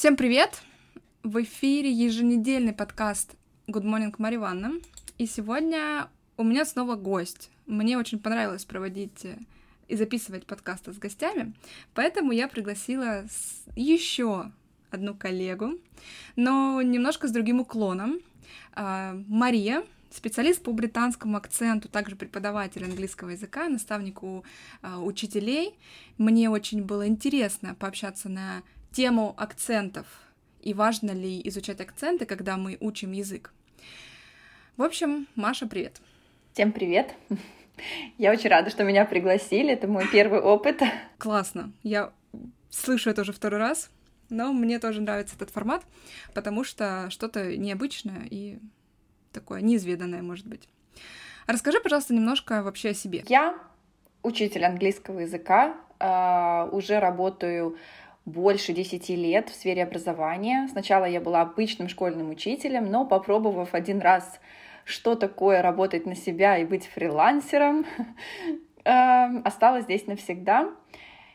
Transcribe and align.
Всем 0.00 0.16
привет! 0.16 0.62
В 1.22 1.42
эфире 1.42 1.92
еженедельный 1.92 2.72
подкаст 2.72 3.34
Good 3.66 3.82
Morning 3.82 4.14
Марья 4.16 4.38
Ивановна. 4.38 4.80
И 5.18 5.26
сегодня 5.26 6.08
у 6.38 6.42
меня 6.42 6.64
снова 6.64 6.94
гость. 6.94 7.50
Мне 7.66 7.98
очень 7.98 8.18
понравилось 8.18 8.64
проводить 8.64 9.26
и 9.88 9.96
записывать 9.96 10.46
подкасты 10.46 10.94
с 10.94 10.98
гостями, 10.98 11.52
поэтому 11.92 12.32
я 12.32 12.48
пригласила 12.48 13.26
еще 13.76 14.50
одну 14.90 15.14
коллегу, 15.14 15.72
но 16.34 16.80
немножко 16.80 17.28
с 17.28 17.30
другим 17.30 17.60
уклоном. 17.60 18.20
А, 18.72 19.14
Мария, 19.28 19.84
специалист 20.10 20.62
по 20.62 20.72
британскому 20.72 21.36
акценту, 21.36 21.90
также 21.90 22.16
преподаватель 22.16 22.84
английского 22.84 23.28
языка, 23.28 23.68
наставник 23.68 24.22
у 24.22 24.44
а, 24.80 24.98
учителей. 24.98 25.74
Мне 26.16 26.48
очень 26.48 26.84
было 26.84 27.06
интересно 27.06 27.74
пообщаться 27.74 28.30
на 28.30 28.62
тему 28.92 29.34
акцентов 29.36 30.06
и 30.60 30.74
важно 30.74 31.12
ли 31.12 31.40
изучать 31.44 31.80
акценты, 31.80 32.26
когда 32.26 32.56
мы 32.56 32.76
учим 32.80 33.12
язык. 33.12 33.52
В 34.76 34.82
общем, 34.82 35.26
Маша, 35.34 35.66
привет. 35.66 36.00
Всем 36.52 36.72
привет. 36.72 37.14
Я 38.18 38.32
очень 38.32 38.50
рада, 38.50 38.70
что 38.70 38.84
меня 38.84 39.04
пригласили. 39.04 39.72
Это 39.72 39.86
мой 39.86 40.06
первый 40.10 40.40
опыт. 40.40 40.82
Классно. 41.18 41.72
Я 41.82 42.12
слышу 42.68 43.10
это 43.10 43.22
уже 43.22 43.32
второй 43.32 43.60
раз, 43.60 43.90
но 44.28 44.52
мне 44.52 44.78
тоже 44.78 45.00
нравится 45.00 45.36
этот 45.36 45.50
формат, 45.50 45.82
потому 46.34 46.64
что 46.64 47.08
что-то 47.10 47.56
необычное 47.56 48.26
и 48.30 48.58
такое 49.32 49.60
неизведанное, 49.60 50.22
может 50.22 50.46
быть. 50.46 50.68
Расскажи, 51.46 51.80
пожалуйста, 51.80 52.14
немножко 52.14 52.62
вообще 52.62 52.90
о 52.90 52.94
себе. 52.94 53.24
Я 53.28 53.58
учитель 54.22 54.64
английского 54.64 55.20
языка, 55.20 55.76
а, 55.98 56.68
уже 56.72 57.00
работаю 57.00 57.76
больше 58.24 58.72
10 58.72 59.08
лет 59.10 59.48
в 59.48 59.54
сфере 59.54 59.82
образования. 59.82 60.68
Сначала 60.70 61.04
я 61.04 61.20
была 61.20 61.40
обычным 61.42 61.88
школьным 61.88 62.30
учителем, 62.30 62.90
но 62.90 63.04
попробовав 63.04 63.74
один 63.74 64.00
раз, 64.00 64.40
что 64.84 65.14
такое 65.14 65.62
работать 65.62 66.06
на 66.06 66.14
себя 66.14 66.58
и 66.58 66.64
быть 66.64 66.86
фрилансером, 66.86 67.86
эм, 68.84 69.42
осталась 69.44 69.84
здесь 69.84 70.06
навсегда. 70.06 70.68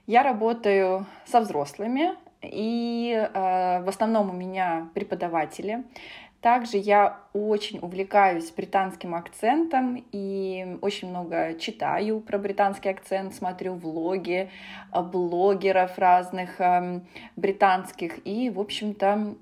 Я 0.08 0.24
работаю 0.24 1.06
со 1.26 1.42
взрослыми, 1.42 2.16
и 2.42 3.12
э, 3.12 3.82
в 3.84 3.90
основном 3.90 4.30
у 4.30 4.34
меня 4.34 4.90
преподаватели. 4.94 5.84
Также 6.46 6.78
я 6.78 7.22
очень 7.34 7.80
увлекаюсь 7.80 8.52
британским 8.52 9.16
акцентом 9.16 10.06
и 10.12 10.78
очень 10.82 11.10
много 11.10 11.56
читаю 11.60 12.20
про 12.20 12.38
британский 12.38 12.90
акцент, 12.90 13.34
смотрю 13.34 13.74
влоги 13.74 14.52
э, 14.94 15.02
блогеров 15.02 15.98
разных 15.98 16.62
эм, 16.62 17.08
британских. 17.36 18.20
И, 18.28 18.52
в 18.52 18.60
общем-то, 18.60 19.36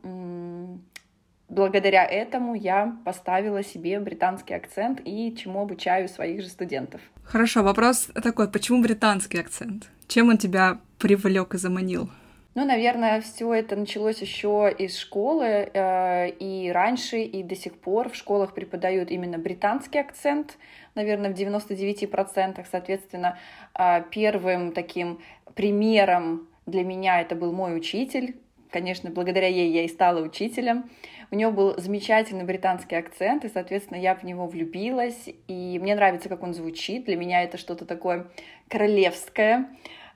благодаря 1.50 2.06
этому 2.06 2.56
я 2.56 2.96
поставила 3.04 3.64
себе 3.64 4.00
британский 4.00 4.54
акцент 4.54 5.02
и 5.04 5.36
чему 5.36 5.60
обучаю 5.60 6.08
своих 6.08 6.42
же 6.42 6.48
студентов. 6.48 7.02
Хорошо, 7.26 7.64
вопрос 7.64 8.12
такой, 8.24 8.50
почему 8.50 8.82
британский 8.82 9.42
акцент? 9.42 9.90
Чем 10.08 10.30
он 10.30 10.38
тебя 10.38 10.80
привлек 11.00 11.54
и 11.54 11.58
заманил? 11.58 12.10
Ну, 12.56 12.66
наверное, 12.66 13.20
все 13.22 13.52
это 13.52 13.76
началось 13.76 14.22
еще 14.22 14.72
из 14.78 14.96
школы, 15.00 15.72
э, 15.74 16.30
и 16.30 16.72
раньше, 16.72 17.22
и 17.22 17.42
до 17.42 17.56
сих 17.56 17.74
пор 17.80 18.10
в 18.10 18.16
школах 18.16 18.54
преподают 18.54 19.10
именно 19.10 19.40
британский 19.40 19.98
акцент, 19.98 20.58
наверное, 20.94 21.34
в 21.34 21.34
99%. 21.34 22.64
Соответственно, 22.70 23.40
э, 23.74 24.04
первым 24.12 24.72
таким 24.72 25.20
примером 25.56 26.48
для 26.68 26.84
меня 26.84 27.22
это 27.22 27.36
был 27.36 27.54
мой 27.54 27.76
учитель. 27.76 28.36
Конечно, 28.70 29.10
благодаря 29.10 29.48
ей 29.48 29.72
я 29.72 29.84
и 29.84 29.88
стала 29.88 30.22
учителем. 30.22 30.92
У 31.32 31.36
него 31.36 31.52
был 31.52 31.74
замечательный 31.80 32.44
британский 32.44 32.96
акцент, 32.96 33.46
и, 33.46 33.50
соответственно, 33.50 33.98
я 33.98 34.14
в 34.14 34.24
него 34.24 34.46
влюбилась, 34.46 35.28
и 35.48 35.80
мне 35.82 35.96
нравится, 35.96 36.30
как 36.30 36.44
он 36.44 36.54
звучит. 36.54 37.06
Для 37.06 37.18
меня 37.18 37.42
это 37.42 37.58
что-то 37.58 37.86
такое 37.86 38.28
королевское, 38.68 39.70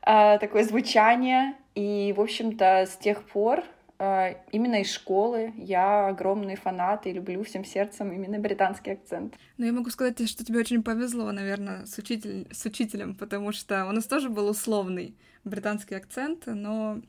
э, 0.06 0.38
такое 0.40 0.64
звучание, 0.64 1.56
и, 1.78 2.12
в 2.14 2.22
общем-то, 2.22 2.88
с 2.88 2.98
тех 2.98 3.24
пор 3.24 3.64
э, 4.00 4.34
именно 4.52 4.82
из 4.82 4.92
школы 4.92 5.54
я 5.58 6.08
огромный 6.08 6.56
фанат 6.56 7.06
и 7.06 7.12
люблю 7.12 7.44
всем 7.44 7.64
сердцем 7.64 8.12
именно 8.12 8.40
британский 8.40 8.94
акцент. 8.94 9.36
Ну, 9.58 9.66
я 9.68 9.72
могу 9.72 9.92
сказать, 9.92 10.28
что 10.28 10.44
тебе 10.44 10.60
очень 10.60 10.82
повезло, 10.82 11.32
наверное, 11.32 11.86
с, 11.86 11.96
учитель... 12.00 12.48
с 12.52 12.66
учителем, 12.66 13.14
потому 13.14 13.52
что 13.52 13.86
у 13.86 13.92
нас 13.92 14.08
тоже 14.08 14.30
был 14.30 14.50
условный 14.50 15.16
британский 15.44 15.94
акцент, 15.94 16.48
но 16.48 17.00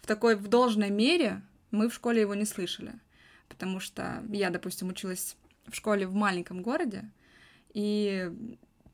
в 0.00 0.06
такой, 0.06 0.36
в 0.36 0.46
должной 0.46 0.90
мере 0.90 1.42
мы 1.72 1.88
в 1.88 1.94
школе 1.94 2.20
его 2.20 2.36
не 2.36 2.44
слышали, 2.44 2.92
потому 3.48 3.80
что 3.80 4.22
я, 4.28 4.50
допустим, 4.50 4.90
училась 4.90 5.36
в 5.66 5.74
школе 5.74 6.06
в 6.06 6.14
маленьком 6.14 6.62
городе, 6.62 7.10
и 7.74 8.30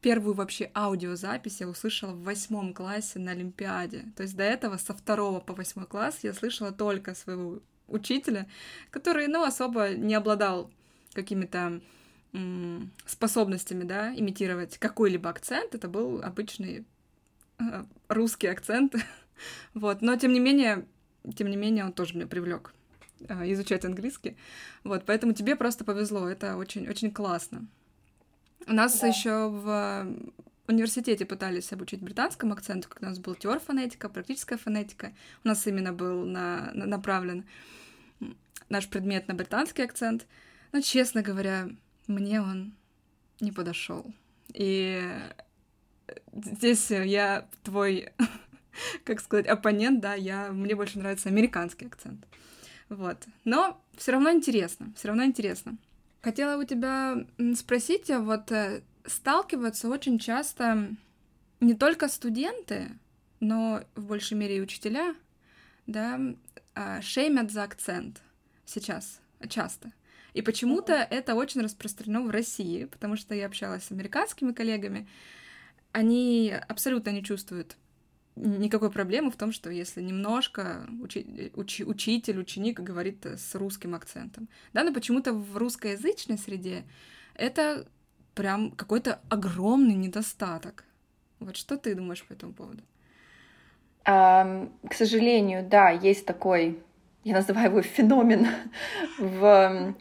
первую 0.01 0.35
вообще 0.35 0.71
аудиозапись 0.75 1.61
я 1.61 1.69
услышала 1.69 2.13
в 2.13 2.23
восьмом 2.23 2.75
классе 2.75 3.19
на 3.19 3.33
Олимпиаде. 3.33 4.07
То 4.17 4.23
есть 4.23 4.37
до 4.37 4.45
этого 4.45 4.77
со 4.77 4.95
второго 4.95 5.41
по 5.41 5.55
восьмой 5.55 5.87
класс 5.87 6.19
я 6.23 6.33
слышала 6.33 6.73
только 6.73 7.15
своего 7.15 7.61
учителя, 7.89 8.47
который, 8.91 9.27
ну, 9.27 9.43
особо 9.43 9.91
не 9.91 10.15
обладал 10.15 10.71
какими-то 11.15 11.81
способностями, 13.07 13.85
да, 13.85 14.15
имитировать 14.15 14.79
какой-либо 14.79 15.31
акцент. 15.31 15.75
Это 15.75 15.89
был 15.89 16.23
обычный 16.23 16.85
э, 17.59 17.85
русский 18.09 18.49
акцент. 18.49 18.95
вот. 19.75 20.03
Но, 20.03 20.15
тем 20.17 20.33
не 20.33 20.41
менее, 20.41 20.87
тем 21.37 21.49
не 21.49 21.57
менее, 21.57 21.87
он 21.87 21.93
тоже 21.93 22.15
меня 22.15 22.27
привлек 22.27 22.75
э, 23.21 23.53
изучать 23.53 23.87
английский. 23.87 24.37
Вот, 24.85 25.05
поэтому 25.07 25.33
тебе 25.33 25.57
просто 25.57 25.85
повезло. 25.85 26.29
Это 26.29 26.57
очень, 26.57 26.87
очень 26.87 27.11
классно. 27.11 27.67
У 28.67 28.73
нас 28.73 28.99
да. 29.01 29.07
еще 29.07 29.49
в 29.49 30.07
университете 30.69 31.25
пытались 31.25 31.73
обучить 31.73 32.03
британскому 32.03 32.53
акценту, 32.53 32.89
когда 32.89 33.09
у 33.09 33.11
нас 33.11 33.19
был 33.19 33.35
теория 33.35 33.61
фонетика, 33.61 34.09
практическая 34.09 34.59
фонетика. 34.59 35.13
У 35.45 35.49
нас 35.49 35.67
именно 35.67 35.93
был 35.93 36.25
на, 36.25 36.71
на, 36.75 36.87
направлен 36.87 37.45
наш 38.69 38.89
предмет 38.89 39.29
на 39.29 39.35
британский 39.35 39.83
акцент. 39.83 40.27
Но, 40.73 40.81
честно 40.81 41.23
говоря, 41.23 41.71
мне 42.07 42.43
он 42.43 42.75
не 43.41 43.53
подошел. 43.53 44.13
И 44.53 45.03
здесь 46.35 46.91
я 46.91 47.49
твой, 47.63 48.11
как 49.05 49.21
сказать, 49.21 49.47
оппонент, 49.47 50.01
да, 50.01 50.15
я, 50.15 50.53
мне 50.53 50.75
больше 50.75 50.99
нравится 50.99 51.29
американский 51.29 51.87
акцент. 51.87 52.27
Вот. 52.89 53.27
Но 53.45 53.81
все 53.97 54.13
равно 54.13 54.31
интересно, 54.33 54.93
все 54.97 55.09
равно 55.09 55.25
интересно. 55.25 55.77
Хотела 56.21 56.61
у 56.61 56.65
тебя 56.65 57.27
спросить, 57.55 58.11
а 58.11 58.21
вот 58.21 58.51
э, 58.51 58.83
сталкиваются 59.07 59.89
очень 59.89 60.19
часто 60.19 60.89
не 61.61 61.75
только 61.75 62.09
студенты, 62.09 62.91
но 63.41 63.83
в 63.95 64.03
большей 64.03 64.37
мере 64.37 64.59
и 64.59 64.61
учителя, 64.61 65.15
да, 65.87 66.21
а, 66.75 67.01
шеймят 67.03 67.51
за 67.51 67.63
акцент 67.63 68.21
сейчас 68.65 69.21
часто. 69.49 69.93
И 70.35 70.43
почему-то 70.43 70.93
это 70.93 71.35
очень 71.35 71.63
распространено 71.63 72.23
в 72.23 72.31
России, 72.31 72.85
потому 72.85 73.17
что 73.17 73.35
я 73.35 73.47
общалась 73.47 73.85
с 73.85 73.93
американскими 73.93 74.53
коллегами, 74.53 75.09
они 75.93 76.55
абсолютно 76.69 77.11
не 77.11 77.25
чувствуют 77.25 77.77
никакой 78.39 78.91
проблемы 78.91 79.31
в 79.31 79.37
том, 79.37 79.53
что 79.53 79.71
если 79.71 80.03
немножко 80.03 80.87
учи, 81.01 81.53
учи, 81.55 81.85
учитель, 81.85 82.39
ученик 82.39 82.81
говорит 82.81 83.25
с 83.27 83.55
русским 83.55 83.95
акцентом. 83.95 84.49
Да, 84.73 84.85
но 84.85 84.93
почему-то 84.93 85.33
в 85.33 85.57
русскоязычной 85.57 86.39
среде 86.39 86.85
это 87.35 87.87
прям 88.35 88.71
какой-то 88.71 89.21
огромный 89.29 89.95
недостаток. 89.95 90.85
Вот 91.41 91.57
что 91.57 91.77
ты 91.77 91.95
думаешь 91.95 92.25
по 92.25 92.33
этому 92.33 92.53
поводу? 92.53 92.83
Um, 94.05 94.71
к 94.89 94.95
сожалению, 94.95 95.69
да, 95.69 95.91
есть 95.91 96.25
такой, 96.25 96.79
я 97.25 97.35
называю 97.35 97.71
его 97.71 97.83
феномен 97.83 98.47
в 99.19 99.45
а, 99.45 99.95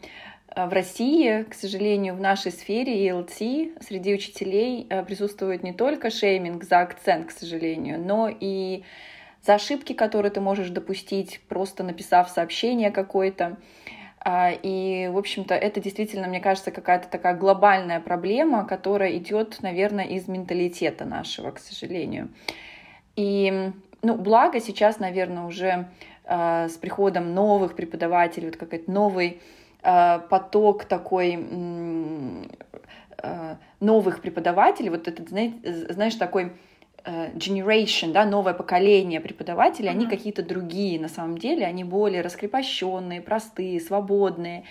в 0.66 0.72
России, 0.72 1.44
к 1.44 1.54
сожалению, 1.54 2.14
в 2.14 2.20
нашей 2.20 2.50
сфере 2.50 3.08
ELT 3.08 3.82
среди 3.82 4.14
учителей 4.14 4.86
э, 4.90 5.04
присутствует 5.04 5.62
не 5.62 5.72
только 5.72 6.10
шейминг 6.10 6.64
за 6.64 6.80
акцент, 6.80 7.26
к 7.26 7.30
сожалению, 7.30 8.00
но 8.00 8.28
и 8.28 8.82
за 9.42 9.54
ошибки, 9.54 9.92
которые 9.92 10.32
ты 10.32 10.40
можешь 10.40 10.70
допустить, 10.70 11.40
просто 11.48 11.84
написав 11.84 12.28
сообщение 12.28 12.90
какое-то. 12.90 13.56
А, 14.20 14.50
и, 14.50 15.08
в 15.08 15.16
общем-то, 15.16 15.54
это 15.54 15.80
действительно, 15.80 16.26
мне 16.26 16.40
кажется, 16.40 16.72
какая-то 16.72 17.08
такая 17.08 17.36
глобальная 17.36 18.00
проблема, 18.00 18.66
которая 18.66 19.16
идет, 19.16 19.62
наверное, 19.62 20.06
из 20.06 20.26
менталитета 20.26 21.04
нашего, 21.04 21.52
к 21.52 21.60
сожалению. 21.60 22.30
И, 23.14 23.70
ну, 24.02 24.16
благо 24.16 24.60
сейчас, 24.60 24.98
наверное, 24.98 25.44
уже 25.44 25.88
э, 26.24 26.68
с 26.68 26.76
приходом 26.76 27.32
новых 27.32 27.76
преподавателей, 27.76 28.48
вот 28.48 28.56
какой-то 28.56 28.90
новый 28.90 29.40
Э, 29.40 29.57
поток 29.82 30.84
такой 30.84 31.38
э, 33.22 33.56
новых 33.80 34.20
преподавателей, 34.20 34.90
вот 34.90 35.08
этот, 35.08 35.28
знаешь, 35.28 36.14
такой 36.14 36.52
generation, 37.04 38.12
да, 38.12 38.24
новое 38.26 38.52
поколение 38.52 39.20
преподавателей, 39.20 39.88
mm-hmm. 39.88 39.92
они 39.92 40.06
какие-то 40.06 40.42
другие 40.42 41.00
на 41.00 41.08
самом 41.08 41.38
деле, 41.38 41.64
они 41.64 41.84
более 41.84 42.20
раскрепощенные, 42.20 43.22
простые, 43.22 43.80
свободные. 43.80 44.64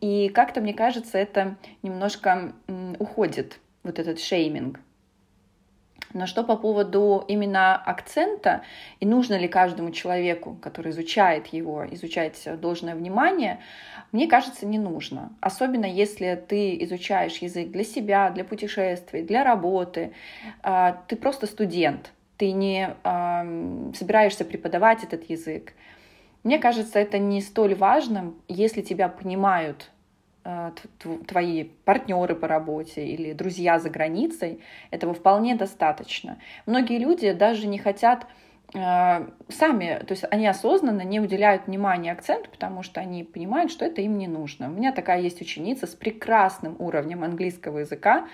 И 0.00 0.28
как-то, 0.28 0.60
мне 0.60 0.74
кажется, 0.74 1.16
это 1.16 1.56
немножко 1.82 2.52
уходит, 2.98 3.60
вот 3.84 3.98
этот 3.98 4.20
шейминг. 4.20 4.80
Но 6.14 6.26
что 6.26 6.42
по 6.42 6.56
поводу 6.56 7.24
именно 7.28 7.76
акцента 7.76 8.62
и 9.00 9.06
нужно 9.06 9.38
ли 9.38 9.46
каждому 9.46 9.90
человеку, 9.90 10.56
который 10.62 10.90
изучает 10.92 11.48
его, 11.48 11.84
изучать 11.90 12.48
должное 12.60 12.94
внимание, 12.94 13.60
мне 14.12 14.26
кажется, 14.26 14.64
не 14.64 14.78
нужно. 14.78 15.32
Особенно 15.40 15.84
если 15.84 16.42
ты 16.48 16.82
изучаешь 16.84 17.38
язык 17.38 17.70
для 17.70 17.84
себя, 17.84 18.30
для 18.30 18.44
путешествий, 18.44 19.22
для 19.22 19.44
работы. 19.44 20.12
А, 20.62 21.02
ты 21.08 21.16
просто 21.16 21.46
студент, 21.46 22.12
ты 22.38 22.52
не 22.52 22.94
собираешься 23.94 24.44
преподавать 24.44 25.02
этот 25.04 25.28
язык. 25.28 25.74
Мне 26.44 26.58
кажется, 26.58 26.98
это 26.98 27.18
не 27.18 27.42
столь 27.42 27.74
важно, 27.74 28.32
если 28.46 28.80
тебя 28.80 29.08
понимают 29.08 29.90
твои 31.26 31.64
партнеры 31.84 32.34
по 32.34 32.48
работе 32.48 33.06
или 33.06 33.32
друзья 33.32 33.78
за 33.78 33.90
границей, 33.90 34.60
этого 34.90 35.14
вполне 35.14 35.54
достаточно. 35.54 36.38
Многие 36.66 36.98
люди 36.98 37.32
даже 37.32 37.66
не 37.66 37.78
хотят 37.78 38.26
э, 38.74 39.28
сами, 39.48 40.04
то 40.06 40.12
есть 40.12 40.24
они 40.30 40.46
осознанно 40.46 41.02
не 41.02 41.20
уделяют 41.20 41.66
внимания 41.66 42.12
акценту, 42.12 42.50
потому 42.50 42.82
что 42.82 43.00
они 43.00 43.24
понимают, 43.24 43.70
что 43.70 43.84
это 43.84 44.00
им 44.00 44.16
не 44.16 44.28
нужно. 44.28 44.68
У 44.68 44.72
меня 44.72 44.92
такая 44.92 45.20
есть 45.20 45.40
ученица 45.40 45.86
с 45.86 45.94
прекрасным 45.94 46.76
уровнем 46.78 47.24
английского 47.24 47.78
языка, 47.78 48.26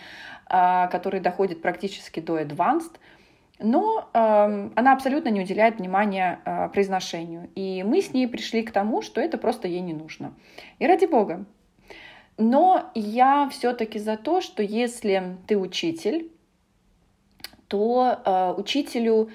э, 0.49 0.89
который 0.89 1.21
доходит 1.21 1.63
практически 1.63 2.21
до 2.21 2.41
advanced, 2.41 2.97
но 3.59 4.11
э, 4.13 4.71
она 4.75 4.93
абсолютно 4.93 5.29
не 5.29 5.41
уделяет 5.41 5.79
внимания 5.79 6.41
э, 6.45 6.69
произношению. 6.69 7.49
И 7.55 7.83
мы 7.85 8.03
с 8.03 8.13
ней 8.13 8.27
пришли 8.27 8.63
к 8.63 8.73
тому, 8.73 9.03
что 9.03 9.21
это 9.21 9.39
просто 9.39 9.69
ей 9.69 9.81
не 9.81 9.95
нужно. 9.95 10.35
И 10.79 10.87
ради 10.87 11.07
бога, 11.07 11.45
но 12.37 12.91
я 12.95 13.49
все-таки 13.51 13.99
за 13.99 14.17
то, 14.17 14.41
что 14.41 14.63
если 14.63 15.37
ты 15.47 15.57
учитель, 15.57 16.31
то 17.69 18.21
э, 18.25 18.55
учителю, 18.57 19.31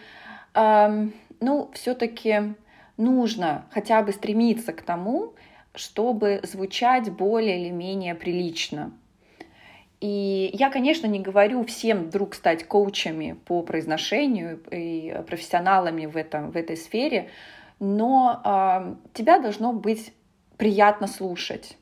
э, 0.53 1.07
ну, 1.39 1.71
все-таки 1.73 2.55
нужно 2.97 3.65
хотя 3.71 4.01
бы 4.01 4.11
стремиться 4.11 4.73
к 4.73 4.81
тому, 4.81 5.33
чтобы 5.73 6.41
звучать 6.43 7.11
более 7.11 7.61
или 7.61 7.69
менее 7.69 8.15
прилично. 8.15 8.91
И 10.01 10.49
я, 10.53 10.69
конечно, 10.69 11.07
не 11.07 11.19
говорю 11.19 11.63
всем 11.65 12.05
вдруг 12.05 12.33
стать 12.33 12.65
коучами 12.65 13.37
по 13.45 13.61
произношению 13.63 14.61
и 14.71 15.21
профессионалами 15.27 16.05
в, 16.05 16.15
этом, 16.15 16.51
в 16.51 16.57
этой 16.57 16.77
сфере, 16.77 17.29
но 17.79 18.41
э, 18.43 18.95
тебя 19.13 19.39
должно 19.39 19.73
быть 19.73 20.13
приятно 20.57 21.07
слушать. 21.07 21.77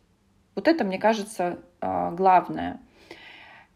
Вот 0.57 0.68
это, 0.68 0.83
мне 0.83 0.98
кажется, 0.98 1.59
а, 1.81 2.09
главное. 2.09 2.80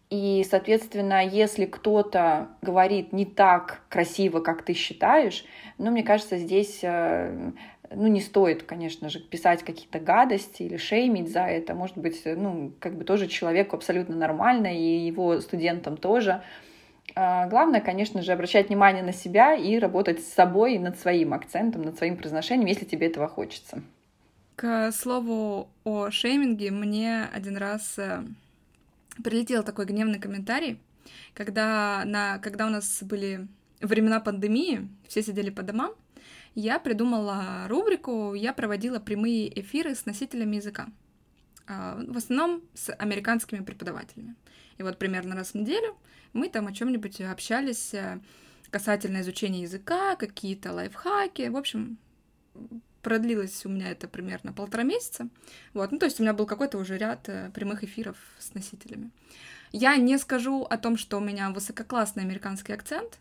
И, 0.09 0.43
соответственно, 0.49 1.23
если 1.23 1.65
кто-то 1.67 2.49
говорит 2.63 3.13
не 3.13 3.25
так 3.25 3.83
красиво, 3.87 4.39
как 4.39 4.63
ты 4.63 4.73
считаешь, 4.73 5.45
ну, 5.77 5.91
мне 5.91 6.01
кажется, 6.01 6.37
здесь 6.37 6.79
э, 6.81 7.51
ну, 7.91 8.07
не 8.07 8.19
стоит, 8.19 8.63
конечно 8.63 9.09
же, 9.09 9.19
писать 9.19 9.61
какие-то 9.61 9.99
гадости 9.99 10.63
или 10.63 10.77
шеймить 10.77 11.31
за 11.31 11.41
это. 11.41 11.75
Может 11.75 11.99
быть, 11.99 12.23
ну, 12.25 12.71
как 12.79 12.97
бы 12.97 13.03
тоже 13.03 13.27
человеку 13.27 13.75
абсолютно 13.75 14.15
нормально, 14.15 14.75
и 14.75 15.05
его 15.05 15.39
студентам 15.39 15.97
тоже. 15.97 16.41
А, 17.13 17.45
главное, 17.45 17.81
конечно 17.81 18.23
же, 18.23 18.31
обращать 18.31 18.69
внимание 18.69 19.03
на 19.03 19.13
себя 19.13 19.53
и 19.53 19.77
работать 19.77 20.21
с 20.21 20.33
собой 20.33 20.79
над 20.79 20.99
своим 20.99 21.35
акцентом, 21.35 21.83
над 21.83 21.99
своим 21.99 22.17
произношением, 22.17 22.65
если 22.65 22.85
тебе 22.85 23.05
этого 23.05 23.27
хочется. 23.27 23.83
К 24.55 24.91
слову 24.91 25.69
о 25.83 26.11
шейминге, 26.11 26.71
мне 26.71 27.23
один 27.25 27.57
раз 27.57 27.97
э, 27.97 28.23
прилетел 29.23 29.63
такой 29.63 29.85
гневный 29.85 30.19
комментарий, 30.19 30.79
когда, 31.33 32.03
на, 32.05 32.37
когда 32.39 32.67
у 32.67 32.69
нас 32.69 33.01
были 33.01 33.47
времена 33.79 34.19
пандемии, 34.19 34.87
все 35.07 35.23
сидели 35.23 35.49
по 35.49 35.63
домам, 35.63 35.93
я 36.53 36.79
придумала 36.79 37.65
рубрику, 37.67 38.33
я 38.33 38.53
проводила 38.53 38.99
прямые 38.99 39.59
эфиры 39.59 39.95
с 39.95 40.05
носителями 40.05 40.57
языка. 40.57 40.87
А, 41.67 42.03
в 42.05 42.17
основном 42.17 42.61
с 42.73 42.93
американскими 42.93 43.63
преподавателями. 43.63 44.35
И 44.77 44.83
вот 44.83 44.97
примерно 44.97 45.35
раз 45.35 45.51
в 45.51 45.55
неделю 45.55 45.95
мы 46.33 46.49
там 46.49 46.67
о 46.67 46.73
чем-нибудь 46.73 47.21
общались 47.21 47.93
э, 47.93 48.19
касательно 48.69 49.21
изучения 49.21 49.61
языка, 49.61 50.15
какие-то 50.15 50.73
лайфхаки. 50.73 51.47
В 51.49 51.55
общем, 51.55 51.97
продлилось 53.01 53.65
у 53.65 53.69
меня 53.69 53.91
это 53.91 54.07
примерно 54.07 54.53
полтора 54.53 54.83
месяца. 54.83 55.27
Вот, 55.73 55.91
ну, 55.91 55.99
то 55.99 56.05
есть 56.05 56.19
у 56.19 56.23
меня 56.23 56.33
был 56.33 56.45
какой-то 56.45 56.77
уже 56.77 56.97
ряд 56.97 57.27
э, 57.29 57.51
прямых 57.53 57.83
эфиров 57.83 58.17
с 58.39 58.53
носителями. 58.53 59.11
Я 59.71 59.95
не 59.95 60.17
скажу 60.17 60.63
о 60.63 60.77
том, 60.77 60.97
что 60.97 61.17
у 61.17 61.21
меня 61.21 61.49
высококлассный 61.49 62.23
американский 62.23 62.73
акцент. 62.73 63.19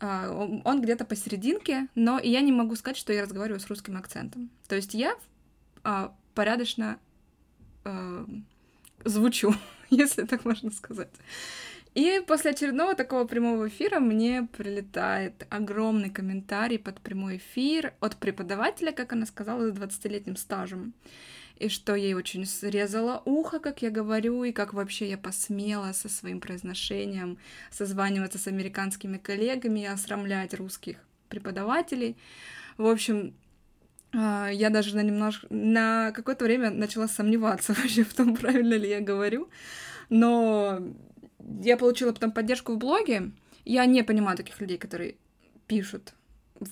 Э, 0.00 0.28
он 0.64 0.80
где-то 0.82 1.04
посерединке, 1.04 1.88
но 1.94 2.18
я 2.18 2.40
не 2.40 2.52
могу 2.52 2.76
сказать, 2.76 2.96
что 2.96 3.12
я 3.12 3.22
разговариваю 3.22 3.60
с 3.60 3.66
русским 3.68 3.96
акцентом. 3.96 4.50
То 4.68 4.76
есть 4.76 4.94
я 4.94 5.14
э, 5.84 6.08
порядочно 6.34 6.98
э, 7.84 8.26
звучу, 9.04 9.54
если 9.90 10.24
так 10.24 10.44
можно 10.44 10.70
сказать. 10.70 11.10
И 11.94 12.22
после 12.26 12.52
очередного 12.52 12.94
такого 12.94 13.24
прямого 13.24 13.68
эфира 13.68 13.98
мне 13.98 14.48
прилетает 14.56 15.46
огромный 15.50 16.10
комментарий 16.10 16.78
под 16.78 17.00
прямой 17.00 17.38
эфир 17.38 17.94
от 18.00 18.16
преподавателя, 18.16 18.92
как 18.92 19.12
она 19.12 19.26
сказала, 19.26 19.68
с 19.68 19.72
20-летним 19.72 20.36
стажем. 20.36 20.94
И 21.56 21.68
что 21.68 21.94
ей 21.94 22.14
очень 22.14 22.46
срезало 22.46 23.20
ухо, 23.26 23.58
как 23.58 23.82
я 23.82 23.90
говорю, 23.90 24.44
и 24.44 24.52
как 24.52 24.72
вообще 24.72 25.10
я 25.10 25.18
посмела 25.18 25.92
со 25.92 26.08
своим 26.08 26.40
произношением 26.40 27.38
созваниваться 27.70 28.38
с 28.38 28.46
американскими 28.46 29.18
коллегами 29.18 29.80
и 29.80 29.86
осрамлять 29.86 30.54
русских 30.54 30.96
преподавателей. 31.28 32.16
В 32.78 32.86
общем, 32.86 33.34
а, 34.12 34.48
я 34.48 34.70
даже 34.70 34.96
на 34.96 35.02
немножко, 35.02 35.46
на 35.50 36.12
какое-то 36.12 36.44
время 36.44 36.70
начала 36.70 37.08
сомневаться 37.08 37.74
вообще 37.78 38.04
в 38.04 38.14
том, 38.14 38.36
правильно 38.36 38.74
ли 38.74 38.88
я 38.88 39.00
говорю. 39.00 39.50
Но 40.08 40.80
я 41.62 41.76
получила 41.76 42.12
потом 42.12 42.32
поддержку 42.32 42.72
в 42.72 42.78
блоге. 42.78 43.32
Я 43.64 43.86
не 43.86 44.02
понимаю 44.02 44.36
таких 44.36 44.60
людей, 44.60 44.78
которые 44.78 45.16
пишут. 45.66 46.14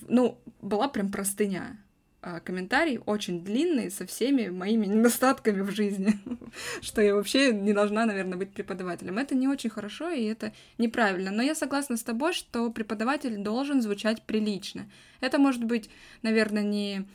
Ну, 0.07 0.39
была 0.61 0.87
прям 0.87 1.11
простыня 1.11 1.77
а, 2.21 2.41
комментарий, 2.41 2.99
очень 3.05 3.45
длинный, 3.45 3.89
со 3.89 4.05
всеми 4.05 4.49
моими 4.49 4.85
недостатками 4.85 5.61
в 5.61 5.71
жизни, 5.71 6.19
что 6.81 7.01
я 7.01 7.15
вообще 7.15 7.53
не 7.53 7.71
должна, 7.71 8.05
наверное, 8.05 8.37
быть 8.37 8.51
преподавателем. 8.51 9.17
Это 9.17 9.35
не 9.35 9.47
очень 9.47 9.69
хорошо, 9.69 10.09
и 10.09 10.25
это 10.25 10.51
неправильно. 10.77 11.31
Но 11.31 11.41
я 11.41 11.55
согласна 11.55 11.95
с 11.95 12.03
тобой, 12.03 12.33
что 12.33 12.69
преподаватель 12.71 13.37
должен 13.37 13.81
звучать 13.81 14.23
прилично. 14.23 14.89
Это 15.21 15.37
может 15.39 15.63
быть, 15.63 15.89
наверное, 16.21 16.63
не, 16.63 17.07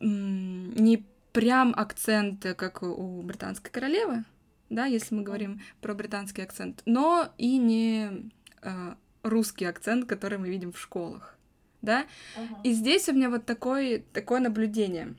не 0.00 1.04
прям 1.32 1.72
акцент, 1.76 2.44
как 2.56 2.82
у 2.82 3.22
британской 3.22 3.70
королевы, 3.70 4.24
да, 4.70 4.86
если 4.86 5.14
мы 5.14 5.22
говорим 5.22 5.60
про 5.80 5.94
британский 5.94 6.42
акцент, 6.42 6.82
но 6.86 7.32
и 7.38 7.56
не 7.58 8.30
э, 8.62 8.94
русский 9.22 9.64
акцент, 9.64 10.06
который 10.06 10.38
мы 10.38 10.48
видим 10.48 10.72
в 10.72 10.80
школах, 10.80 11.36
да. 11.82 12.06
Uh-huh. 12.36 12.62
И 12.64 12.72
здесь 12.72 13.08
у 13.08 13.12
меня 13.12 13.30
вот 13.30 13.44
такое, 13.46 14.02
такое 14.12 14.40
наблюдение 14.40 15.14